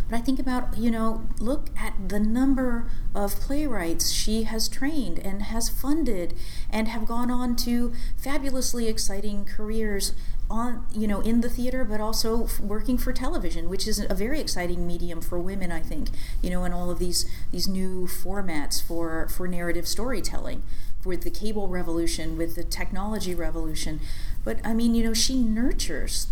But 0.07 0.17
I 0.17 0.21
think 0.21 0.39
about, 0.39 0.77
you 0.77 0.91
know, 0.91 1.27
look 1.39 1.69
at 1.77 2.09
the 2.09 2.19
number 2.19 2.87
of 3.15 3.39
playwrights 3.39 4.11
she 4.11 4.43
has 4.43 4.69
trained 4.69 5.17
and 5.17 5.43
has 5.43 5.67
funded 5.67 6.35
and 6.69 6.87
have 6.87 7.07
gone 7.07 7.31
on 7.31 7.55
to 7.57 7.91
fabulously 8.15 8.87
exciting 8.87 9.45
careers 9.45 10.13
on 10.49 10.85
you 10.93 11.07
know 11.07 11.21
in 11.21 11.41
the 11.41 11.49
theater 11.49 11.83
but 11.83 11.99
also 11.99 12.47
working 12.61 12.97
for 12.97 13.11
television 13.11 13.67
which 13.67 13.87
is 13.87 13.99
a 13.99 14.13
very 14.13 14.39
exciting 14.39 14.85
medium 14.85 15.19
for 15.19 15.39
women 15.39 15.71
i 15.71 15.79
think 15.79 16.09
you 16.41 16.49
know 16.49 16.63
in 16.65 16.71
all 16.71 16.91
of 16.91 16.99
these 16.99 17.25
these 17.51 17.67
new 17.67 18.05
formats 18.05 18.81
for 18.81 19.27
for 19.27 19.47
narrative 19.47 19.87
storytelling 19.87 20.61
with 21.05 21.21
the 21.21 21.29
cable 21.29 21.67
revolution 21.67 22.35
with 22.37 22.55
the 22.55 22.63
technology 22.63 23.35
revolution. 23.35 23.99
But 24.43 24.59
i 24.65 24.73
mean 24.73 24.95
you 24.95 25.03
know 25.03 25.13
she 25.13 25.41
nurtures 25.41 26.27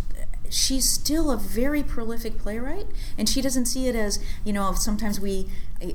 she's 0.50 0.88
still 0.88 1.30
a 1.30 1.36
very 1.36 1.82
prolific 1.82 2.38
playwright 2.38 2.86
and 3.18 3.28
she 3.28 3.40
doesn't 3.40 3.66
see 3.66 3.88
it 3.88 3.96
as 3.96 4.18
you 4.44 4.52
know 4.52 4.72
sometimes 4.72 5.18
we 5.18 5.48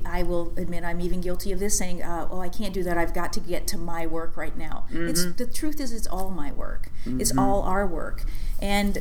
i 0.04 0.22
will 0.22 0.52
admit 0.56 0.84
i'm 0.84 1.00
even 1.00 1.20
guilty 1.20 1.52
of 1.52 1.58
this 1.58 1.78
saying 1.78 2.02
uh, 2.02 2.28
oh 2.30 2.40
i 2.40 2.48
can't 2.48 2.74
do 2.74 2.82
that 2.82 2.98
i've 2.98 3.14
got 3.14 3.32
to 3.32 3.40
get 3.40 3.66
to 3.66 3.78
my 3.78 4.06
work 4.06 4.36
right 4.36 4.56
now 4.56 4.84
mm-hmm. 4.88 5.08
it's 5.08 5.24
the 5.34 5.46
truth 5.46 5.80
is 5.80 5.92
it's 5.92 6.06
all 6.06 6.30
my 6.30 6.52
work 6.52 6.90
mm-hmm. 7.04 7.20
it's 7.20 7.36
all 7.36 7.62
our 7.62 7.86
work 7.86 8.24
and 8.60 8.98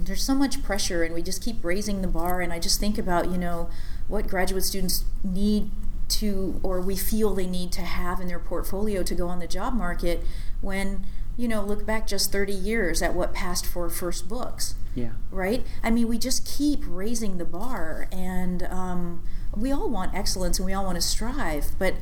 there's 0.00 0.22
so 0.22 0.34
much 0.34 0.62
pressure 0.62 1.02
and 1.02 1.14
we 1.14 1.22
just 1.22 1.42
keep 1.42 1.62
raising 1.64 2.02
the 2.02 2.08
bar 2.08 2.40
and 2.40 2.52
i 2.52 2.58
just 2.58 2.80
think 2.80 2.98
about 2.98 3.30
you 3.30 3.38
know 3.38 3.68
what 4.08 4.26
graduate 4.26 4.64
students 4.64 5.04
need 5.22 5.70
to 6.08 6.60
or 6.62 6.80
we 6.80 6.96
feel 6.96 7.34
they 7.34 7.46
need 7.46 7.72
to 7.72 7.82
have 7.82 8.20
in 8.20 8.28
their 8.28 8.38
portfolio 8.38 9.02
to 9.02 9.14
go 9.14 9.28
on 9.28 9.38
the 9.38 9.46
job 9.46 9.74
market 9.74 10.24
when 10.60 11.04
you 11.36 11.48
know, 11.48 11.62
look 11.62 11.86
back 11.86 12.06
just 12.06 12.30
30 12.32 12.52
years 12.52 13.02
at 13.02 13.14
what 13.14 13.32
passed 13.34 13.66
for 13.66 13.88
first 13.88 14.28
books. 14.28 14.74
Yeah. 14.94 15.12
Right? 15.30 15.64
I 15.82 15.90
mean, 15.90 16.08
we 16.08 16.18
just 16.18 16.46
keep 16.46 16.80
raising 16.86 17.38
the 17.38 17.44
bar, 17.46 18.08
and 18.12 18.62
um, 18.64 19.22
we 19.56 19.72
all 19.72 19.88
want 19.88 20.14
excellence 20.14 20.58
and 20.58 20.66
we 20.66 20.72
all 20.72 20.84
want 20.84 20.96
to 20.96 21.02
strive, 21.02 21.72
but 21.78 21.94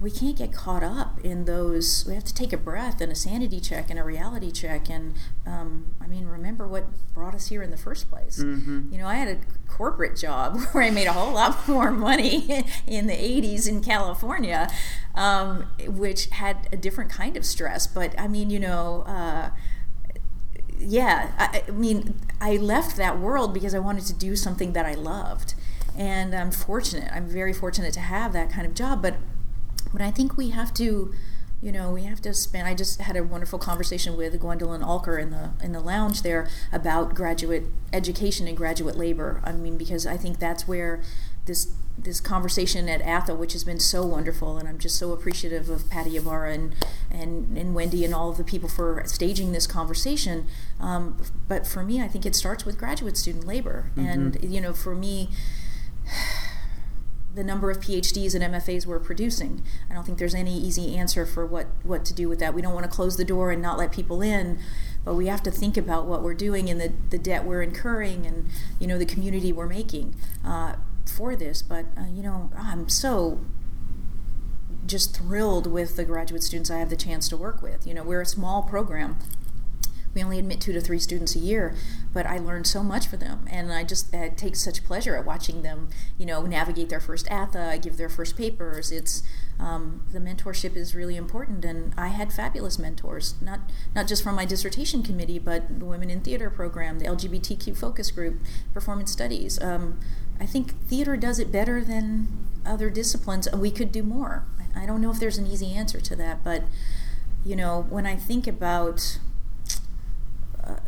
we 0.00 0.10
can't 0.10 0.36
get 0.36 0.50
caught 0.50 0.82
up 0.82 1.20
in 1.20 1.44
those. 1.44 2.06
We 2.08 2.14
have 2.14 2.24
to 2.24 2.32
take 2.32 2.54
a 2.54 2.56
breath 2.56 3.02
and 3.02 3.12
a 3.12 3.14
sanity 3.14 3.60
check 3.60 3.90
and 3.90 3.98
a 3.98 4.02
reality 4.02 4.50
check. 4.50 4.88
And 4.88 5.14
um, 5.46 5.94
I 6.00 6.06
mean, 6.06 6.26
remember 6.26 6.66
what 6.66 6.86
brought 7.12 7.34
us 7.34 7.48
here 7.48 7.62
in 7.62 7.70
the 7.70 7.76
first 7.76 8.10
place. 8.10 8.42
Mm-hmm. 8.42 8.92
You 8.92 8.98
know, 8.98 9.06
I 9.06 9.16
had 9.16 9.28
a 9.28 9.38
corporate 9.68 10.16
job 10.16 10.58
where 10.72 10.84
I 10.84 10.90
made 10.90 11.06
a 11.06 11.12
whole 11.12 11.34
lot 11.34 11.68
more 11.68 11.90
money 11.90 12.64
in 12.86 13.08
the 13.08 13.14
80s 13.14 13.68
in 13.68 13.82
California, 13.82 14.70
um, 15.14 15.66
which 15.86 16.26
had 16.26 16.66
a 16.72 16.78
different 16.78 17.10
kind 17.10 17.36
of 17.36 17.44
stress. 17.44 17.86
But 17.86 18.18
I 18.18 18.26
mean, 18.26 18.48
you 18.48 18.58
know, 18.58 19.02
uh, 19.06 19.50
yeah, 20.78 21.32
I, 21.36 21.64
I 21.68 21.70
mean, 21.72 22.18
I 22.40 22.56
left 22.56 22.96
that 22.96 23.18
world 23.18 23.52
because 23.52 23.74
I 23.74 23.78
wanted 23.78 24.06
to 24.06 24.14
do 24.14 24.34
something 24.34 24.72
that 24.72 24.86
I 24.86 24.94
loved. 24.94 25.52
And 25.94 26.34
I'm 26.34 26.52
fortunate. 26.52 27.10
I'm 27.12 27.26
very 27.26 27.52
fortunate 27.52 27.92
to 27.94 28.00
have 28.00 28.32
that 28.32 28.50
kind 28.50 28.66
of 28.66 28.72
job. 28.74 29.02
But 29.02 29.16
but 29.92 30.00
I 30.02 30.10
think 30.10 30.36
we 30.36 30.50
have 30.50 30.72
to, 30.74 31.12
you 31.60 31.72
know, 31.72 31.90
we 31.90 32.04
have 32.04 32.20
to 32.22 32.34
spend. 32.34 32.66
I 32.66 32.74
just 32.74 33.00
had 33.00 33.16
a 33.16 33.24
wonderful 33.24 33.58
conversation 33.58 34.16
with 34.16 34.38
Gwendolyn 34.40 34.82
Alker 34.82 35.20
in 35.20 35.30
the 35.30 35.52
in 35.62 35.72
the 35.72 35.80
lounge 35.80 36.22
there 36.22 36.48
about 36.72 37.14
graduate 37.14 37.64
education 37.92 38.48
and 38.48 38.56
graduate 38.56 38.96
labor. 38.96 39.40
I 39.44 39.52
mean, 39.52 39.76
because 39.76 40.06
I 40.06 40.16
think 40.16 40.38
that's 40.38 40.66
where 40.66 41.02
this 41.46 41.72
this 42.04 42.20
conversation 42.20 42.88
at 42.88 43.02
ATHE, 43.02 43.34
which 43.34 43.52
has 43.52 43.64
been 43.64 43.80
so 43.80 44.04
wonderful, 44.04 44.56
and 44.56 44.68
I'm 44.68 44.78
just 44.78 44.98
so 44.98 45.12
appreciative 45.12 45.68
of 45.68 45.88
Patty 45.90 46.16
Ybarra 46.16 46.54
and, 46.54 46.74
and, 47.10 47.56
and 47.56 47.74
Wendy 47.74 48.04
and 48.04 48.14
all 48.14 48.30
of 48.30 48.38
the 48.38 48.44
people 48.44 48.68
for 48.68 49.02
staging 49.06 49.52
this 49.52 49.66
conversation. 49.66 50.46
Um, 50.78 51.18
but 51.48 51.66
for 51.66 51.82
me, 51.82 52.00
I 52.00 52.08
think 52.08 52.24
it 52.24 52.34
starts 52.34 52.64
with 52.64 52.78
graduate 52.78 53.16
student 53.16 53.46
labor, 53.46 53.90
mm-hmm. 53.90 54.08
and 54.08 54.38
you 54.42 54.60
know, 54.60 54.72
for 54.72 54.94
me 54.94 55.30
the 57.34 57.44
number 57.44 57.70
of 57.70 57.78
PhDs 57.80 58.34
and 58.34 58.54
MFAs 58.54 58.86
we're 58.86 58.98
producing. 58.98 59.62
I 59.88 59.94
don't 59.94 60.04
think 60.04 60.18
there's 60.18 60.34
any 60.34 60.56
easy 60.58 60.96
answer 60.96 61.24
for 61.24 61.46
what, 61.46 61.68
what 61.82 62.04
to 62.06 62.14
do 62.14 62.28
with 62.28 62.40
that. 62.40 62.54
We 62.54 62.62
don't 62.62 62.74
want 62.74 62.84
to 62.84 62.90
close 62.90 63.16
the 63.16 63.24
door 63.24 63.50
and 63.52 63.62
not 63.62 63.78
let 63.78 63.92
people 63.92 64.20
in, 64.20 64.58
but 65.04 65.14
we 65.14 65.28
have 65.28 65.42
to 65.44 65.50
think 65.50 65.76
about 65.76 66.06
what 66.06 66.22
we're 66.22 66.34
doing 66.34 66.68
and 66.68 66.80
the, 66.80 66.92
the 67.10 67.18
debt 67.18 67.44
we're 67.44 67.62
incurring 67.62 68.26
and 68.26 68.48
you 68.78 68.86
know 68.86 68.98
the 68.98 69.06
community 69.06 69.52
we're 69.52 69.68
making 69.68 70.14
uh, 70.44 70.74
for 71.06 71.36
this. 71.36 71.62
But 71.62 71.86
uh, 71.96 72.06
you 72.12 72.22
know, 72.22 72.50
I'm 72.56 72.88
so 72.88 73.40
just 74.86 75.16
thrilled 75.16 75.66
with 75.68 75.96
the 75.96 76.04
graduate 76.04 76.42
students 76.42 76.70
I 76.70 76.78
have 76.78 76.90
the 76.90 76.96
chance 76.96 77.28
to 77.28 77.36
work 77.36 77.62
with. 77.62 77.86
You 77.86 77.94
know, 77.94 78.02
we're 78.02 78.20
a 78.20 78.26
small 78.26 78.62
program. 78.62 79.18
We 80.14 80.22
only 80.22 80.38
admit 80.38 80.60
two 80.60 80.72
to 80.72 80.80
three 80.80 80.98
students 80.98 81.36
a 81.36 81.38
year, 81.38 81.74
but 82.12 82.26
I 82.26 82.38
learned 82.38 82.66
so 82.66 82.82
much 82.82 83.06
for 83.06 83.16
them, 83.16 83.46
and 83.48 83.72
I 83.72 83.84
just 83.84 84.12
I 84.14 84.28
take 84.30 84.56
such 84.56 84.84
pleasure 84.84 85.16
at 85.16 85.24
watching 85.24 85.62
them, 85.62 85.88
you 86.18 86.26
know, 86.26 86.42
navigate 86.42 86.88
their 86.88 87.00
first 87.00 87.28
ATHE, 87.30 87.78
give 87.80 87.96
their 87.96 88.08
first 88.08 88.36
papers. 88.36 88.90
It's 88.90 89.22
um, 89.60 90.02
the 90.12 90.18
mentorship 90.18 90.74
is 90.74 90.94
really 90.94 91.16
important, 91.16 91.64
and 91.64 91.94
I 91.96 92.08
had 92.08 92.32
fabulous 92.32 92.78
mentors, 92.78 93.34
not 93.40 93.60
not 93.94 94.08
just 94.08 94.22
from 94.22 94.34
my 94.34 94.44
dissertation 94.44 95.02
committee, 95.02 95.38
but 95.38 95.78
the 95.78 95.84
Women 95.84 96.10
in 96.10 96.20
Theater 96.22 96.50
program, 96.50 96.98
the 96.98 97.06
LGBTQ 97.06 97.76
focus 97.76 98.10
group, 98.10 98.40
performance 98.74 99.12
studies. 99.12 99.62
Um, 99.62 100.00
I 100.40 100.46
think 100.46 100.80
theater 100.86 101.16
does 101.16 101.38
it 101.38 101.52
better 101.52 101.84
than 101.84 102.46
other 102.66 102.90
disciplines, 102.90 103.46
and 103.46 103.60
we 103.60 103.70
could 103.70 103.92
do 103.92 104.02
more. 104.02 104.44
I 104.74 104.86
don't 104.86 105.00
know 105.00 105.10
if 105.10 105.20
there's 105.20 105.38
an 105.38 105.46
easy 105.46 105.74
answer 105.74 106.00
to 106.00 106.16
that, 106.16 106.42
but 106.42 106.64
you 107.44 107.56
know, 107.56 107.86
when 107.88 108.06
I 108.06 108.16
think 108.16 108.46
about 108.46 109.18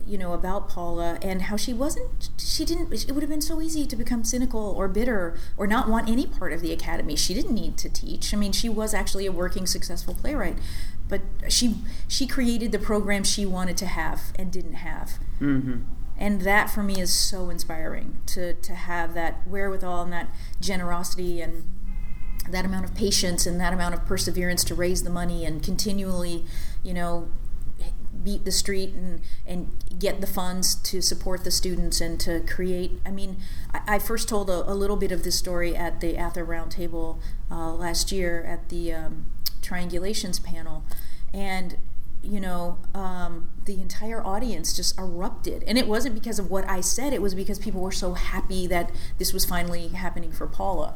you 0.06 0.18
know 0.18 0.32
about 0.32 0.68
Paula 0.68 1.18
and 1.22 1.42
how 1.42 1.56
she 1.56 1.72
wasn't 1.72 2.30
she 2.38 2.64
didn't 2.64 2.92
it 2.92 3.12
would 3.12 3.22
have 3.22 3.30
been 3.30 3.40
so 3.40 3.60
easy 3.60 3.86
to 3.86 3.96
become 3.96 4.24
cynical 4.24 4.60
or 4.60 4.88
bitter 4.88 5.36
or 5.56 5.66
not 5.66 5.88
want 5.88 6.08
any 6.08 6.26
part 6.26 6.52
of 6.52 6.60
the 6.60 6.72
academy. 6.72 7.16
She 7.16 7.34
didn't 7.34 7.54
need 7.54 7.76
to 7.78 7.88
teach. 7.88 8.32
I 8.34 8.36
mean 8.36 8.52
she 8.52 8.68
was 8.68 8.94
actually 8.94 9.26
a 9.26 9.32
working 9.32 9.66
successful 9.66 10.14
playwright 10.14 10.58
but 11.08 11.20
she 11.48 11.76
she 12.08 12.26
created 12.26 12.72
the 12.72 12.78
program 12.78 13.22
she 13.22 13.44
wanted 13.44 13.76
to 13.76 13.86
have 13.86 14.32
and 14.36 14.50
didn't 14.50 14.74
have. 14.74 15.18
Mm-hmm. 15.40 15.80
and 16.16 16.42
that 16.42 16.70
for 16.70 16.82
me 16.82 17.00
is 17.00 17.12
so 17.12 17.50
inspiring 17.50 18.18
to 18.26 18.54
to 18.54 18.74
have 18.74 19.12
that 19.14 19.46
wherewithal 19.46 20.02
and 20.02 20.12
that 20.12 20.28
generosity 20.60 21.40
and 21.40 21.64
that 22.50 22.64
amount 22.64 22.84
of 22.84 22.94
patience 22.94 23.46
and 23.46 23.60
that 23.60 23.72
amount 23.72 23.94
of 23.94 24.06
perseverance 24.06 24.64
to 24.64 24.74
raise 24.74 25.02
the 25.02 25.10
money 25.10 25.44
and 25.44 25.62
continually, 25.62 26.44
you 26.82 26.94
know, 26.94 27.28
beat 28.22 28.44
the 28.44 28.52
street 28.52 28.94
and, 28.94 29.20
and 29.46 29.70
get 29.98 30.20
the 30.20 30.26
funds 30.26 30.74
to 30.74 31.00
support 31.00 31.44
the 31.44 31.50
students 31.50 32.00
and 32.00 32.20
to 32.20 32.40
create. 32.40 33.00
I 33.04 33.10
mean, 33.10 33.38
I, 33.72 33.96
I 33.96 33.98
first 33.98 34.28
told 34.28 34.50
a, 34.50 34.70
a, 34.70 34.74
little 34.74 34.96
bit 34.96 35.12
of 35.12 35.24
this 35.24 35.36
story 35.36 35.74
at 35.74 36.00
the 36.00 36.16
ATHE 36.16 36.42
Roundtable 36.42 37.18
uh, 37.50 37.72
last 37.72 38.12
year 38.12 38.44
at 38.44 38.68
the 38.68 38.92
um, 38.92 39.26
Triangulations 39.62 40.42
panel. 40.42 40.84
And, 41.32 41.76
you 42.22 42.40
know, 42.40 42.78
um, 42.94 43.50
the 43.64 43.80
entire 43.80 44.24
audience 44.24 44.76
just 44.76 44.98
erupted. 44.98 45.64
And 45.66 45.78
it 45.78 45.88
wasn't 45.88 46.14
because 46.14 46.38
of 46.38 46.50
what 46.50 46.68
I 46.68 46.80
said, 46.80 47.12
it 47.12 47.22
was 47.22 47.34
because 47.34 47.58
people 47.58 47.80
were 47.80 47.92
so 47.92 48.14
happy 48.14 48.66
that 48.66 48.90
this 49.18 49.32
was 49.32 49.44
finally 49.44 49.88
happening 49.88 50.32
for 50.32 50.46
Paula 50.46 50.94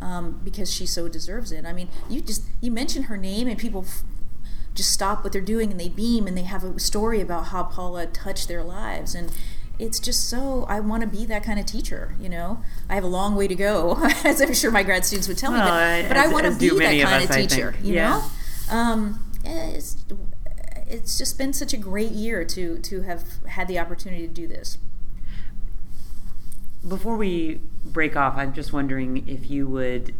um, 0.00 0.40
because 0.44 0.72
she 0.72 0.86
so 0.86 1.08
deserves 1.08 1.52
it. 1.52 1.64
I 1.64 1.72
mean, 1.72 1.88
you 2.08 2.20
just 2.20 2.44
you 2.60 2.70
mention 2.70 3.04
her 3.04 3.16
name 3.16 3.48
and 3.48 3.58
people 3.58 3.84
f- 3.86 4.02
just 4.78 4.90
stop 4.90 5.22
what 5.22 5.32
they're 5.32 5.42
doing 5.42 5.70
and 5.70 5.78
they 5.78 5.88
beam 5.88 6.26
and 6.26 6.36
they 6.36 6.44
have 6.44 6.64
a 6.64 6.78
story 6.80 7.20
about 7.20 7.48
how 7.48 7.64
Paula 7.64 8.06
touched 8.06 8.48
their 8.48 8.62
lives 8.62 9.14
and 9.14 9.32
it's 9.78 10.00
just 10.00 10.28
so 10.28 10.64
I 10.68 10.80
want 10.80 11.02
to 11.02 11.06
be 11.06 11.24
that 11.26 11.44
kind 11.44 11.60
of 11.60 11.66
teacher. 11.66 12.16
You 12.18 12.28
know, 12.28 12.62
I 12.88 12.94
have 12.96 13.04
a 13.04 13.08
long 13.08 13.36
way 13.36 13.46
to 13.46 13.54
go, 13.54 13.96
as 14.24 14.40
I'm 14.40 14.54
sure 14.54 14.70
my 14.70 14.82
grad 14.82 15.04
students 15.04 15.28
would 15.28 15.38
tell 15.38 15.52
well, 15.52 15.64
me. 15.64 16.02
But, 16.02 16.08
but 16.08 16.16
as, 16.16 16.28
I 16.28 16.32
want 16.32 16.46
to 16.46 16.58
be 16.58 16.70
that 16.70 17.02
kind 17.02 17.24
of, 17.24 17.30
of 17.30 17.36
teacher. 17.36 17.74
You 17.82 17.94
yeah. 17.94 18.22
know, 18.70 18.76
um, 18.76 19.24
it's 19.44 20.04
it's 20.88 21.18
just 21.18 21.38
been 21.38 21.52
such 21.52 21.72
a 21.72 21.76
great 21.76 22.10
year 22.10 22.44
to 22.46 22.78
to 22.80 23.02
have 23.02 23.44
had 23.46 23.68
the 23.68 23.78
opportunity 23.78 24.26
to 24.26 24.32
do 24.32 24.48
this 24.48 24.78
before 26.86 27.16
we 27.16 27.60
break 27.84 28.16
off, 28.16 28.36
I'm 28.36 28.52
just 28.52 28.72
wondering 28.72 29.26
if 29.28 29.50
you 29.50 29.66
would, 29.66 30.14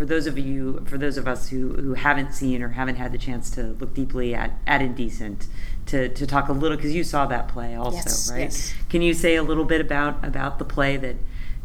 for 0.00 0.06
those 0.06 0.26
of 0.26 0.38
you, 0.38 0.82
for 0.86 0.96
those 0.96 1.18
of 1.18 1.28
us 1.28 1.50
who, 1.50 1.74
who 1.74 1.92
haven't 1.92 2.32
seen 2.32 2.62
or 2.62 2.70
haven't 2.70 2.96
had 2.96 3.12
the 3.12 3.18
chance 3.18 3.50
to 3.50 3.76
look 3.80 3.92
deeply 3.92 4.34
at, 4.34 4.52
at 4.66 4.80
Indecent, 4.80 5.46
to, 5.84 6.08
to 6.08 6.26
talk 6.26 6.48
a 6.48 6.54
little, 6.54 6.78
because 6.78 6.94
you 6.94 7.04
saw 7.04 7.26
that 7.26 7.48
play 7.48 7.74
also, 7.74 7.96
yes, 7.96 8.30
right? 8.32 8.40
Yes. 8.44 8.72
Can 8.88 9.02
you 9.02 9.12
say 9.12 9.36
a 9.36 9.42
little 9.42 9.66
bit 9.66 9.78
about, 9.78 10.24
about 10.24 10.58
the 10.58 10.64
play 10.64 10.96
that, 10.96 11.16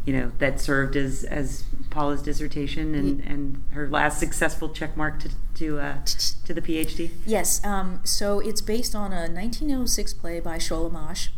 you 0.04 0.12
know, 0.12 0.32
that 0.36 0.60
served 0.60 0.96
as, 0.96 1.24
as 1.24 1.64
Paula's 1.88 2.20
dissertation 2.20 2.94
and, 2.94 3.22
and 3.22 3.64
her 3.70 3.88
last 3.88 4.20
successful 4.20 4.68
check 4.68 4.98
mark 4.98 5.18
to, 5.20 5.30
to, 5.54 5.78
uh, 5.78 6.04
to 6.44 6.52
the 6.52 6.60
PhD? 6.60 7.12
Yes. 7.24 7.64
Um, 7.64 8.00
so 8.04 8.40
it's 8.40 8.60
based 8.60 8.94
on 8.94 9.14
a 9.14 9.30
1906 9.30 10.12
play 10.12 10.40
by 10.40 10.58
Sholem 10.58 11.30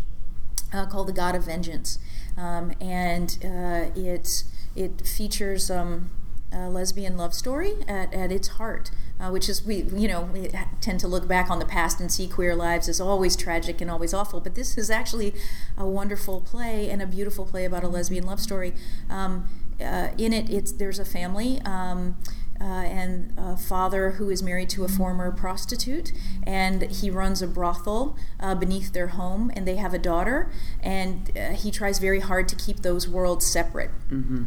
uh, 0.73 0.87
called 0.87 1.07
The 1.07 1.13
God 1.13 1.37
of 1.37 1.45
Vengeance 1.45 2.01
um, 2.37 2.73
and 2.81 3.39
uh, 3.45 3.91
it 3.95 4.43
it 4.77 5.05
features 5.05 5.73
um, 5.73 6.11
a 6.53 6.69
lesbian 6.69 7.17
love 7.17 7.35
story 7.35 7.75
at, 7.87 8.13
at 8.15 8.33
its 8.33 8.49
heart, 8.49 8.91
uh, 9.21 9.31
which 9.31 9.49
is 9.49 9.65
we 9.65 9.83
you 9.95 10.09
know 10.09 10.23
we 10.23 10.51
tend 10.81 11.01
to 11.01 11.09
look 11.09 11.29
back 11.29 11.51
on 11.51 11.59
the 11.59 11.65
past 11.65 12.01
and 12.01 12.11
see 12.11 12.27
queer 12.27 12.55
lives 12.55 12.89
as 12.89 13.01
always 13.01 13.37
tragic 13.37 13.81
and 13.81 13.91
always 13.91 14.15
awful, 14.15 14.41
but 14.41 14.55
this 14.55 14.79
is 14.79 14.91
actually 14.91 15.35
a 15.77 15.87
wonderful 15.87 16.41
play 16.41 16.91
and 16.91 17.03
a 17.03 17.07
beautiful 17.07 17.45
play 17.45 17.65
about 17.65 17.85
a 17.85 17.89
lesbian 17.89 18.25
love 18.25 18.41
story. 18.41 18.75
Um, 19.11 19.49
uh, 19.81 20.09
in 20.19 20.33
it, 20.33 20.51
it's 20.51 20.73
there's 20.73 20.99
a 20.99 21.05
family. 21.05 21.61
Um, 21.65 22.17
uh, 22.61 22.65
and 22.65 23.33
a 23.37 23.57
father 23.57 24.13
who 24.13 24.31
is 24.31 24.43
married 24.43 24.69
to 24.71 24.85
a 24.85 24.89
former 24.89 25.31
prostitute, 25.31 26.13
and 26.45 26.83
he 26.91 27.11
runs 27.11 27.41
a 27.41 27.47
brothel 27.47 28.17
uh, 28.41 28.55
beneath 28.55 28.93
their 28.93 29.09
home, 29.09 29.51
and 29.55 29.67
they 29.67 29.77
have 29.77 29.95
a 29.95 29.99
daughter, 29.99 30.51
and 30.83 31.31
uh, 31.37 31.51
he 31.51 31.71
tries 31.71 31.99
very 31.99 32.21
hard 32.21 32.49
to 32.49 32.57
keep 32.57 32.81
those 32.81 33.09
worlds 33.09 33.47
separate. 33.47 33.91
Mm-hmm. 34.11 34.45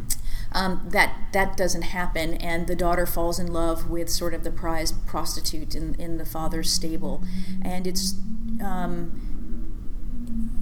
Um, 0.54 0.86
that 0.90 1.16
that 1.32 1.56
doesn't 1.56 1.82
happen, 1.82 2.34
and 2.34 2.66
the 2.66 2.76
daughter 2.76 3.06
falls 3.06 3.38
in 3.38 3.50
love 3.52 3.88
with 3.88 4.10
sort 4.10 4.34
of 4.34 4.44
the 4.44 4.50
prize 4.50 4.92
prostitute 4.92 5.74
in, 5.74 5.94
in 5.94 6.18
the 6.18 6.26
father's 6.26 6.70
stable, 6.70 7.24
and 7.62 7.86
it's 7.86 8.14
um, 8.62 9.32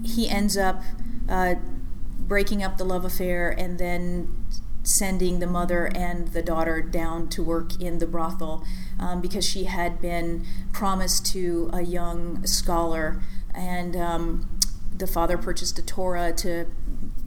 he 0.05 0.29
ends 0.29 0.57
up 0.57 0.83
uh, 1.29 1.57
breaking 2.18 2.62
up 2.62 2.79
the 2.79 2.85
love 2.85 3.05
affair 3.05 3.50
and 3.50 3.79
then 3.79 4.46
sending 4.83 5.40
the 5.40 5.46
mother 5.46 5.90
and 5.94 6.29
the 6.29 6.42
daughter 6.42 6.81
down 6.81 7.29
to 7.29 7.42
work 7.42 7.81
in 7.81 7.98
the 7.98 8.07
brothel 8.07 8.64
um, 8.98 9.20
because 9.20 9.44
she 9.44 9.64
had 9.64 10.00
been 10.00 10.44
promised 10.72 11.26
to 11.26 11.68
a 11.72 11.83
young 11.83 12.44
scholar, 12.46 13.20
and 13.55 13.96
um, 13.96 14.59
the 14.96 15.07
father 15.07 15.37
purchased 15.37 15.79
a 15.79 15.83
Torah 15.83 16.33
to 16.33 16.66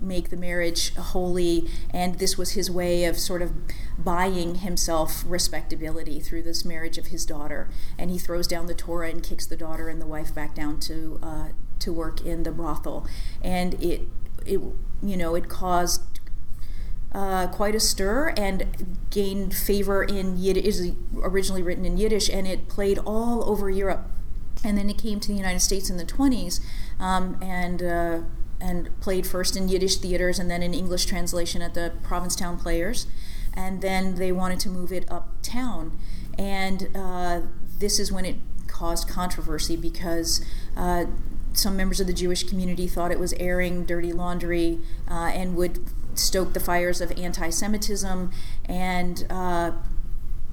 make 0.03 0.29
the 0.29 0.37
marriage 0.37 0.93
holy, 0.95 1.69
and 1.91 2.19
this 2.19 2.37
was 2.37 2.51
his 2.51 2.69
way 2.69 3.05
of 3.05 3.17
sort 3.17 3.41
of 3.41 3.53
buying 3.97 4.55
himself 4.55 5.23
respectability 5.27 6.19
through 6.19 6.43
this 6.43 6.65
marriage 6.65 6.97
of 6.97 7.07
his 7.07 7.25
daughter. 7.25 7.69
And 7.97 8.11
he 8.11 8.17
throws 8.17 8.47
down 8.47 8.67
the 8.67 8.73
Torah 8.73 9.09
and 9.09 9.23
kicks 9.23 9.45
the 9.45 9.57
daughter 9.57 9.89
and 9.89 10.01
the 10.01 10.07
wife 10.07 10.33
back 10.33 10.55
down 10.55 10.79
to 10.81 11.19
uh, 11.21 11.47
to 11.79 11.91
work 11.91 12.21
in 12.21 12.43
the 12.43 12.51
brothel, 12.51 13.07
and 13.41 13.73
it 13.75 14.07
it 14.45 14.59
you 15.01 15.17
know 15.17 15.35
it 15.35 15.49
caused 15.49 16.01
uh, 17.13 17.47
quite 17.47 17.75
a 17.75 17.79
stir 17.79 18.33
and 18.37 18.97
gained 19.09 19.53
favor 19.55 20.03
in 20.03 20.37
Yiddish. 20.37 20.65
Is 20.65 20.91
originally 21.21 21.61
written 21.61 21.85
in 21.85 21.97
Yiddish, 21.97 22.29
and 22.29 22.47
it 22.47 22.67
played 22.67 22.97
all 22.99 23.47
over 23.49 23.69
Europe. 23.69 24.09
And 24.63 24.77
then 24.77 24.89
it 24.89 24.97
came 24.97 25.19
to 25.19 25.27
the 25.27 25.33
United 25.33 25.59
States 25.59 25.89
in 25.89 25.97
the 25.97 26.05
20s, 26.05 26.61
um, 26.97 27.37
and 27.41 27.83
uh, 27.83 28.19
and 28.63 28.89
played 29.01 29.27
first 29.27 29.57
in 29.57 29.67
Yiddish 29.67 29.97
theaters, 29.97 30.39
and 30.39 30.49
then 30.49 30.63
in 30.63 30.73
English 30.73 31.05
translation 31.05 31.61
at 31.61 31.73
the 31.73 31.91
Provincetown 32.01 32.57
Players, 32.57 33.07
and 33.53 33.81
then 33.81 34.15
they 34.15 34.31
wanted 34.31 34.59
to 34.61 34.69
move 34.69 34.91
it 34.91 35.09
uptown, 35.11 35.97
and 36.37 36.87
uh, 36.95 37.41
this 37.77 37.99
is 37.99 38.11
when 38.11 38.25
it 38.25 38.37
caused 38.67 39.07
controversy 39.07 39.75
because 39.75 40.43
uh, 40.77 41.05
some 41.53 41.75
members 41.75 41.99
of 41.99 42.07
the 42.07 42.13
Jewish 42.13 42.43
community 42.43 42.87
thought 42.87 43.11
it 43.11 43.19
was 43.19 43.33
airing 43.33 43.85
dirty 43.85 44.13
laundry 44.13 44.79
uh, 45.09 45.31
and 45.33 45.55
would 45.55 45.79
stoke 46.15 46.53
the 46.53 46.59
fires 46.59 47.01
of 47.01 47.11
anti 47.17 47.49
Semitism, 47.49 48.31
and 48.65 49.25
uh, 49.29 49.71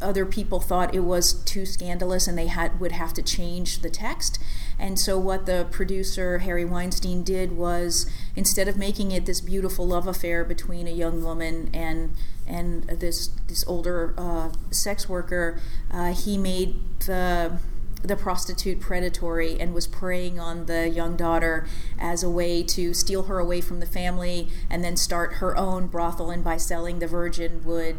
other 0.00 0.24
people 0.24 0.60
thought 0.60 0.94
it 0.94 1.00
was 1.00 1.32
too 1.32 1.66
scandalous 1.66 2.26
and 2.26 2.36
they 2.36 2.46
had 2.46 2.80
would 2.80 2.92
have 2.92 3.12
to 3.14 3.22
change 3.22 3.80
the 3.80 3.90
text. 3.90 4.38
And 4.78 4.98
so 4.98 5.18
what 5.18 5.46
the 5.46 5.66
producer 5.70 6.38
Harry 6.38 6.64
Weinstein 6.64 7.22
did 7.22 7.52
was 7.52 8.10
instead 8.34 8.68
of 8.68 8.76
making 8.76 9.12
it 9.12 9.26
this 9.26 9.40
beautiful 9.40 9.86
love 9.86 10.06
affair 10.06 10.44
between 10.44 10.86
a 10.86 10.92
young 10.92 11.22
woman 11.22 11.70
and 11.74 12.14
and 12.46 12.84
this 12.84 13.28
this 13.46 13.64
older 13.66 14.14
uh, 14.16 14.50
sex 14.70 15.08
worker, 15.08 15.60
uh, 15.90 16.12
he 16.12 16.36
made 16.38 16.80
the 17.00 17.58
the 18.02 18.16
prostitute 18.16 18.80
predatory 18.80 19.60
and 19.60 19.74
was 19.74 19.86
preying 19.86 20.40
on 20.40 20.66
the 20.66 20.88
young 20.88 21.16
daughter 21.16 21.66
as 21.98 22.22
a 22.22 22.30
way 22.30 22.62
to 22.62 22.94
steal 22.94 23.24
her 23.24 23.38
away 23.38 23.60
from 23.60 23.80
the 23.80 23.86
family 23.86 24.48
and 24.70 24.82
then 24.82 24.96
start 24.96 25.34
her 25.34 25.56
own 25.56 25.86
brothel 25.86 26.30
and 26.30 26.42
by 26.42 26.56
selling 26.56 26.98
the 26.98 27.06
virgin 27.06 27.62
would 27.64 27.96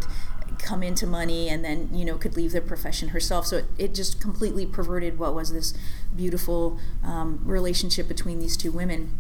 come 0.62 0.84
into 0.84 1.08
money 1.08 1.50
and 1.50 1.64
then 1.64 1.90
you 1.94 2.06
know 2.06 2.18
could 2.18 2.36
leave 2.36 2.52
the 2.52 2.62
profession 2.62 3.10
herself. 3.10 3.48
So 3.48 3.58
it, 3.58 3.66
it 3.78 3.94
just 3.94 4.22
completely 4.22 4.66
perverted 4.66 5.18
what 5.20 5.34
was 5.34 5.52
this 5.52 5.74
beautiful 6.16 6.80
um, 7.04 7.40
relationship 7.44 8.08
between 8.08 8.40
these 8.40 8.56
two 8.58 8.72
women 8.72 9.18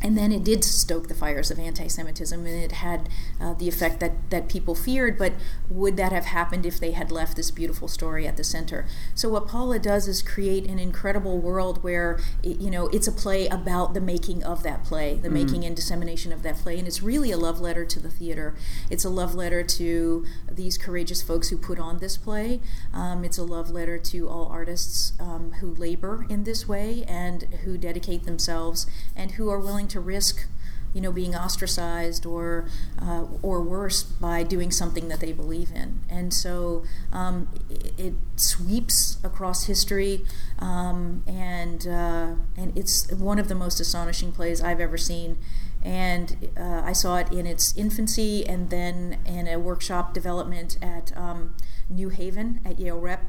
and 0.00 0.16
then 0.16 0.32
it 0.32 0.44
did 0.44 0.64
stoke 0.64 1.08
the 1.08 1.14
fires 1.14 1.50
of 1.50 1.58
anti-Semitism, 1.58 2.46
and 2.46 2.64
it 2.64 2.72
had 2.72 3.08
uh, 3.40 3.54
the 3.54 3.68
effect 3.68 4.00
that, 4.00 4.30
that 4.30 4.48
people 4.48 4.74
feared. 4.74 5.18
But 5.18 5.32
would 5.68 5.96
that 5.96 6.12
have 6.12 6.26
happened 6.26 6.64
if 6.64 6.78
they 6.78 6.92
had 6.92 7.10
left 7.10 7.36
this 7.36 7.50
beautiful 7.50 7.88
story 7.88 8.26
at 8.26 8.36
the 8.36 8.44
center? 8.44 8.86
So 9.14 9.28
what 9.28 9.48
Paula 9.48 9.78
does 9.78 10.06
is 10.06 10.22
create 10.22 10.66
an 10.66 10.78
incredible 10.78 11.38
world 11.38 11.82
where 11.82 12.18
it, 12.42 12.60
you 12.60 12.70
know 12.70 12.88
it's 12.88 13.08
a 13.08 13.12
play 13.12 13.48
about 13.48 13.94
the 13.94 14.00
making 14.00 14.44
of 14.44 14.62
that 14.62 14.84
play, 14.84 15.14
the 15.14 15.28
mm-hmm. 15.28 15.34
making 15.34 15.64
and 15.64 15.74
dissemination 15.74 16.32
of 16.32 16.42
that 16.42 16.56
play, 16.56 16.78
and 16.78 16.86
it's 16.86 17.02
really 17.02 17.32
a 17.32 17.38
love 17.38 17.60
letter 17.60 17.84
to 17.84 18.00
the 18.00 18.10
theater. 18.10 18.54
It's 18.90 19.04
a 19.04 19.10
love 19.10 19.34
letter 19.34 19.62
to 19.62 20.24
these 20.50 20.78
courageous 20.78 21.22
folks 21.22 21.48
who 21.48 21.56
put 21.56 21.78
on 21.78 21.98
this 21.98 22.16
play. 22.16 22.60
Um, 22.92 23.24
it's 23.24 23.38
a 23.38 23.44
love 23.44 23.70
letter 23.70 23.98
to 23.98 24.28
all 24.28 24.46
artists 24.46 25.12
um, 25.18 25.52
who 25.60 25.74
labor 25.74 26.24
in 26.28 26.44
this 26.44 26.68
way 26.68 27.04
and 27.08 27.42
who 27.64 27.76
dedicate 27.76 28.24
themselves 28.24 28.86
and 29.16 29.32
who 29.32 29.48
are 29.50 29.58
willing 29.58 29.87
to 29.88 30.00
risk 30.00 30.46
you 30.94 31.00
know 31.00 31.12
being 31.12 31.34
ostracized 31.34 32.24
or 32.24 32.68
uh, 33.00 33.24
or 33.42 33.62
worse 33.62 34.02
by 34.02 34.42
doing 34.42 34.70
something 34.70 35.08
that 35.08 35.20
they 35.20 35.32
believe 35.32 35.70
in. 35.74 36.00
And 36.08 36.32
so 36.32 36.82
um, 37.12 37.48
it, 37.70 37.92
it, 37.98 38.14
sweeps 38.36 39.18
across 39.24 39.66
history 39.66 40.24
um, 40.58 41.22
and 41.26 41.86
uh, 41.86 42.34
and 42.56 42.76
it's 42.76 43.10
one 43.12 43.38
of 43.38 43.48
the 43.48 43.54
most 43.54 43.80
astonishing 43.80 44.32
plays 44.32 44.60
I've 44.62 44.80
ever 44.80 44.98
seen. 44.98 45.38
And 45.82 46.50
uh, 46.56 46.82
I 46.84 46.92
saw 46.92 47.18
it 47.18 47.32
in 47.32 47.46
its 47.46 47.76
infancy 47.76 48.44
and 48.46 48.68
then 48.68 49.18
in 49.24 49.46
a 49.46 49.58
workshop 49.58 50.12
development 50.12 50.76
at 50.82 51.16
um, 51.16 51.54
New 51.88 52.08
Haven 52.08 52.60
at 52.64 52.80
Yale 52.80 52.98
Rep 52.98 53.22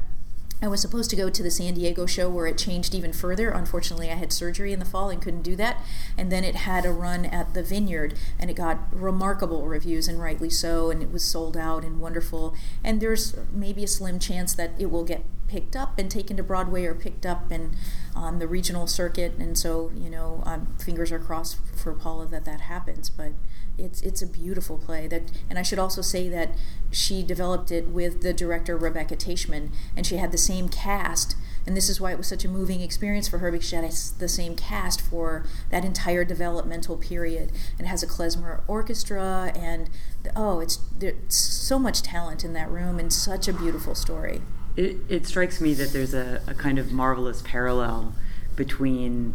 I 0.62 0.68
was 0.68 0.82
supposed 0.82 1.08
to 1.10 1.16
go 1.16 1.30
to 1.30 1.42
the 1.42 1.50
San 1.50 1.74
Diego 1.74 2.04
show 2.04 2.28
where 2.28 2.46
it 2.46 2.58
changed 2.58 2.94
even 2.94 3.12
further. 3.12 3.48
Unfortunately, 3.50 4.10
I 4.10 4.14
had 4.14 4.32
surgery 4.32 4.72
in 4.72 4.78
the 4.78 4.84
fall 4.84 5.08
and 5.08 5.22
couldn't 5.22 5.42
do 5.42 5.56
that. 5.56 5.82
And 6.18 6.30
then 6.30 6.44
it 6.44 6.54
had 6.54 6.84
a 6.84 6.92
run 6.92 7.24
at 7.24 7.54
the 7.54 7.62
Vineyard, 7.62 8.14
and 8.38 8.50
it 8.50 8.54
got 8.54 8.78
remarkable 8.92 9.66
reviews, 9.66 10.06
and 10.06 10.20
rightly 10.20 10.50
so. 10.50 10.90
And 10.90 11.02
it 11.02 11.10
was 11.10 11.24
sold 11.24 11.56
out 11.56 11.82
and 11.82 11.98
wonderful. 12.00 12.54
And 12.84 13.00
there's 13.00 13.34
maybe 13.50 13.84
a 13.84 13.88
slim 13.88 14.18
chance 14.18 14.54
that 14.54 14.72
it 14.78 14.90
will 14.90 15.04
get 15.04 15.24
picked 15.48 15.74
up 15.74 15.98
and 15.98 16.10
taken 16.10 16.36
to 16.36 16.42
Broadway 16.42 16.84
or 16.84 16.94
picked 16.94 17.26
up 17.26 17.50
and 17.50 17.74
on 18.14 18.38
the 18.38 18.46
regional 18.46 18.86
circuit. 18.86 19.32
And 19.38 19.58
so, 19.58 19.90
you 19.96 20.10
know, 20.10 20.42
um, 20.44 20.74
fingers 20.78 21.10
are 21.10 21.18
crossed 21.18 21.58
for 21.74 21.92
Paula 21.94 22.26
that 22.26 22.44
that 22.44 22.62
happens. 22.62 23.08
But 23.08 23.32
it's 23.78 24.02
it's 24.02 24.22
a 24.22 24.26
beautiful 24.26 24.78
play 24.78 25.06
that 25.08 25.22
and 25.48 25.58
I 25.58 25.62
should 25.62 25.78
also 25.78 26.02
say 26.02 26.28
that 26.28 26.50
she 26.90 27.22
developed 27.22 27.70
it 27.70 27.86
with 27.86 28.22
the 28.22 28.32
director 28.32 28.76
Rebecca 28.76 29.16
Taichman 29.16 29.70
and 29.96 30.06
she 30.06 30.16
had 30.16 30.32
the 30.32 30.38
same 30.38 30.68
cast 30.68 31.36
and 31.66 31.76
this 31.76 31.88
is 31.88 32.00
why 32.00 32.12
it 32.12 32.18
was 32.18 32.26
such 32.26 32.44
a 32.44 32.48
moving 32.48 32.80
experience 32.80 33.28
for 33.28 33.38
her 33.38 33.52
because 33.52 33.68
she 33.68 33.76
had 33.76 33.90
the 34.18 34.28
same 34.28 34.56
cast 34.56 35.00
for 35.00 35.44
that 35.70 35.84
entire 35.84 36.24
developmental 36.24 36.96
period. 36.96 37.52
And 37.78 37.86
has 37.86 38.02
a 38.02 38.06
klezmer 38.06 38.62
orchestra 38.66 39.52
and 39.54 39.90
oh 40.36 40.60
it's 40.60 40.80
there's 40.98 41.34
so 41.34 41.78
much 41.78 42.02
talent 42.02 42.44
in 42.44 42.52
that 42.54 42.70
room 42.70 42.98
and 42.98 43.12
such 43.12 43.48
a 43.48 43.52
beautiful 43.52 43.94
story. 43.94 44.42
It, 44.76 44.96
it 45.08 45.26
strikes 45.26 45.60
me 45.60 45.74
that 45.74 45.92
there's 45.92 46.14
a, 46.14 46.40
a 46.46 46.54
kind 46.54 46.78
of 46.78 46.92
marvelous 46.92 47.42
parallel 47.42 48.14
between 48.56 49.34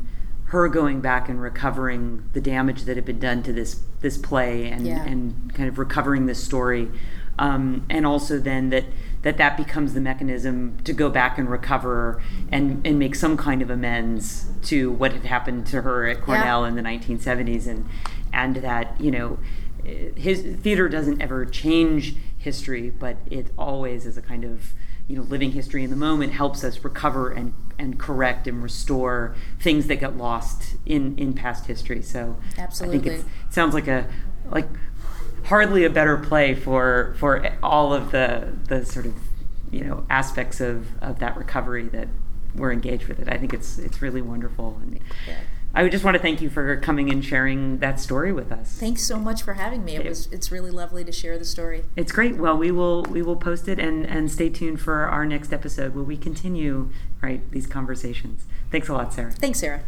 her 0.56 0.70
going 0.70 1.02
back 1.02 1.28
and 1.28 1.42
recovering 1.42 2.28
the 2.34 2.42
damage 2.42 2.84
that 2.84 2.96
had 2.96 3.06
been 3.06 3.20
done 3.20 3.44
to 3.44 3.52
this 3.52 3.82
this 4.00 4.18
play 4.18 4.70
and 4.70 4.88
yeah. 4.88 5.04
and 5.04 5.54
kind 5.54 5.68
of 5.68 5.78
recovering 5.78 6.26
this 6.26 6.44
story 6.44 6.90
um, 7.38 7.86
and 7.90 8.06
also 8.06 8.40
then 8.40 8.70
that 8.70 8.86
that 9.24 9.38
that 9.38 9.58
becomes 9.58 9.94
the 9.94 10.00
mechanism 10.00 10.78
to 10.84 10.94
go 10.94 11.10
back 11.10 11.38
and 11.38 11.50
recover 11.50 12.22
and 12.52 12.86
and 12.88 12.98
make 12.98 13.16
some 13.16 13.36
kind 13.36 13.62
of 13.62 13.70
amends 13.70 14.46
to 14.64 14.92
what 14.92 15.12
had 15.12 15.26
happened 15.26 15.68
to 15.68 15.82
her 15.82 16.08
at 16.08 16.22
Cornell 16.22 16.62
yeah. 16.62 16.70
in 16.70 16.76
the 16.76 16.82
1970s 16.82 17.68
and 17.68 17.86
and 18.32 18.58
that 18.58 19.00
you 19.00 19.12
know 19.12 19.38
his 20.16 20.42
theater 20.42 20.88
doesn't 20.88 21.22
ever 21.22 21.46
change 21.46 22.16
history 22.38 22.90
but 22.90 23.18
it 23.30 23.52
always 23.58 24.06
is 24.06 24.18
a 24.18 24.22
kind 24.22 24.46
of 24.46 24.74
you 25.08 25.16
know 25.16 25.24
living 25.24 25.52
history 25.52 25.84
in 25.84 25.90
the 25.90 25.96
moment 25.96 26.34
helps 26.34 26.64
us 26.64 26.84
recover 26.84 27.30
and 27.32 27.54
and 27.78 28.00
correct 28.00 28.48
and 28.48 28.64
restore 28.64 29.36
things 29.60 29.88
that 29.88 29.98
get 29.98 30.18
lost 30.18 30.76
in 30.86 31.18
in 31.18 31.34
past 31.34 31.68
history. 31.68 32.02
So 32.02 32.38
absolutely 32.58 33.00
i 33.00 33.02
think 33.02 33.26
it 33.26 33.54
sounds 33.54 33.74
like 33.74 33.88
a 33.88 34.08
like 34.50 34.68
hardly 35.46 35.86
a 35.86 35.90
better 35.90 36.18
play 36.18 36.56
for 36.56 37.16
for 37.18 37.54
all 37.62 37.94
of 37.94 38.12
the 38.12 38.54
the 38.68 38.86
sort 38.86 39.06
of 39.06 39.14
you 39.72 39.84
know 39.84 40.06
aspects 40.10 40.60
of 40.60 40.88
of 41.02 41.20
that 41.20 41.38
recovery 41.38 41.88
that 41.90 42.08
we're 42.56 42.72
engaged 42.72 43.08
with 43.08 43.20
it. 43.20 43.28
I 43.30 43.38
think 43.38 43.54
it's 43.54 43.78
it's 43.78 44.02
really 44.02 44.22
wonderful 44.22 44.80
and 44.82 45.00
yeah. 45.28 45.38
I 45.76 45.90
just 45.90 46.06
want 46.06 46.16
to 46.16 46.22
thank 46.22 46.42
you 46.42 46.50
for 46.50 46.78
coming 46.78 47.12
and 47.12 47.24
sharing 47.24 47.80
that 47.80 48.00
story 48.00 48.32
with 48.32 48.50
us. 48.50 48.78
Thanks 48.80 49.04
so 49.04 49.20
much 49.20 49.44
for 49.44 49.56
having 49.56 49.84
me. 49.84 49.98
It 49.98 50.06
was 50.06 50.28
it's 50.32 50.50
really 50.50 50.72
lovely 50.72 51.04
to 51.04 51.12
share 51.12 51.38
the 51.38 51.44
story. 51.44 51.84
It's 51.98 52.14
great. 52.14 52.38
Well, 52.38 52.58
we 52.58 52.72
will 52.72 53.04
we 53.04 53.22
will 53.22 53.36
post 53.36 53.68
it 53.68 53.78
and 53.78 54.06
and 54.06 54.32
stay 54.32 54.50
tuned 54.50 54.80
for 54.80 55.06
our 55.06 55.26
next 55.26 55.52
episode 55.52 55.94
where 55.94 56.06
we 56.06 56.16
continue 56.16 56.92
right 57.22 57.42
these 57.52 57.68
conversations. 57.68 58.46
Thanks 58.72 58.88
a 58.88 58.94
lot, 58.94 59.14
Sarah. 59.14 59.32
Thanks, 59.32 59.60
Sarah. 59.60 59.82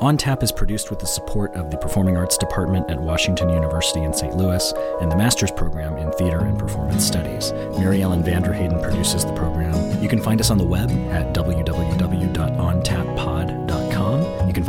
On 0.00 0.18
Tap 0.18 0.42
is 0.42 0.52
produced 0.52 0.90
with 0.90 0.98
the 0.98 1.06
support 1.06 1.54
of 1.54 1.70
the 1.70 1.78
Performing 1.78 2.18
Arts 2.18 2.36
Department 2.36 2.90
at 2.90 3.00
Washington 3.00 3.48
University 3.48 4.02
in 4.02 4.12
St. 4.12 4.36
Louis 4.36 4.74
and 5.00 5.10
the 5.10 5.16
Master's 5.16 5.50
Program 5.50 5.96
in 5.96 6.12
Theater 6.12 6.40
and 6.40 6.58
Performance 6.58 7.02
Studies. 7.02 7.52
Mary 7.78 8.02
Ellen 8.02 8.22
Vanderhayden 8.22 8.82
produces 8.82 9.24
the 9.24 9.32
program. 9.32 10.02
You 10.02 10.08
can 10.10 10.20
find 10.20 10.38
us 10.38 10.50
on 10.50 10.58
the 10.58 10.64
web 10.64 10.90
at 10.90 11.34
www.ontappod.com. 11.34 12.05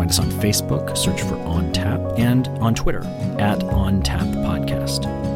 Find 0.07 0.11
us 0.11 0.19
on 0.19 0.39
Facebook, 0.39 0.97
search 0.97 1.21
for 1.21 1.35
On 1.39 1.69
Tap, 1.73 1.99
and 2.17 2.47
on 2.61 2.73
Twitter 2.73 3.03
at 3.39 3.61
On 3.65 4.01
Tap 4.01 4.21
Podcast. 4.21 5.26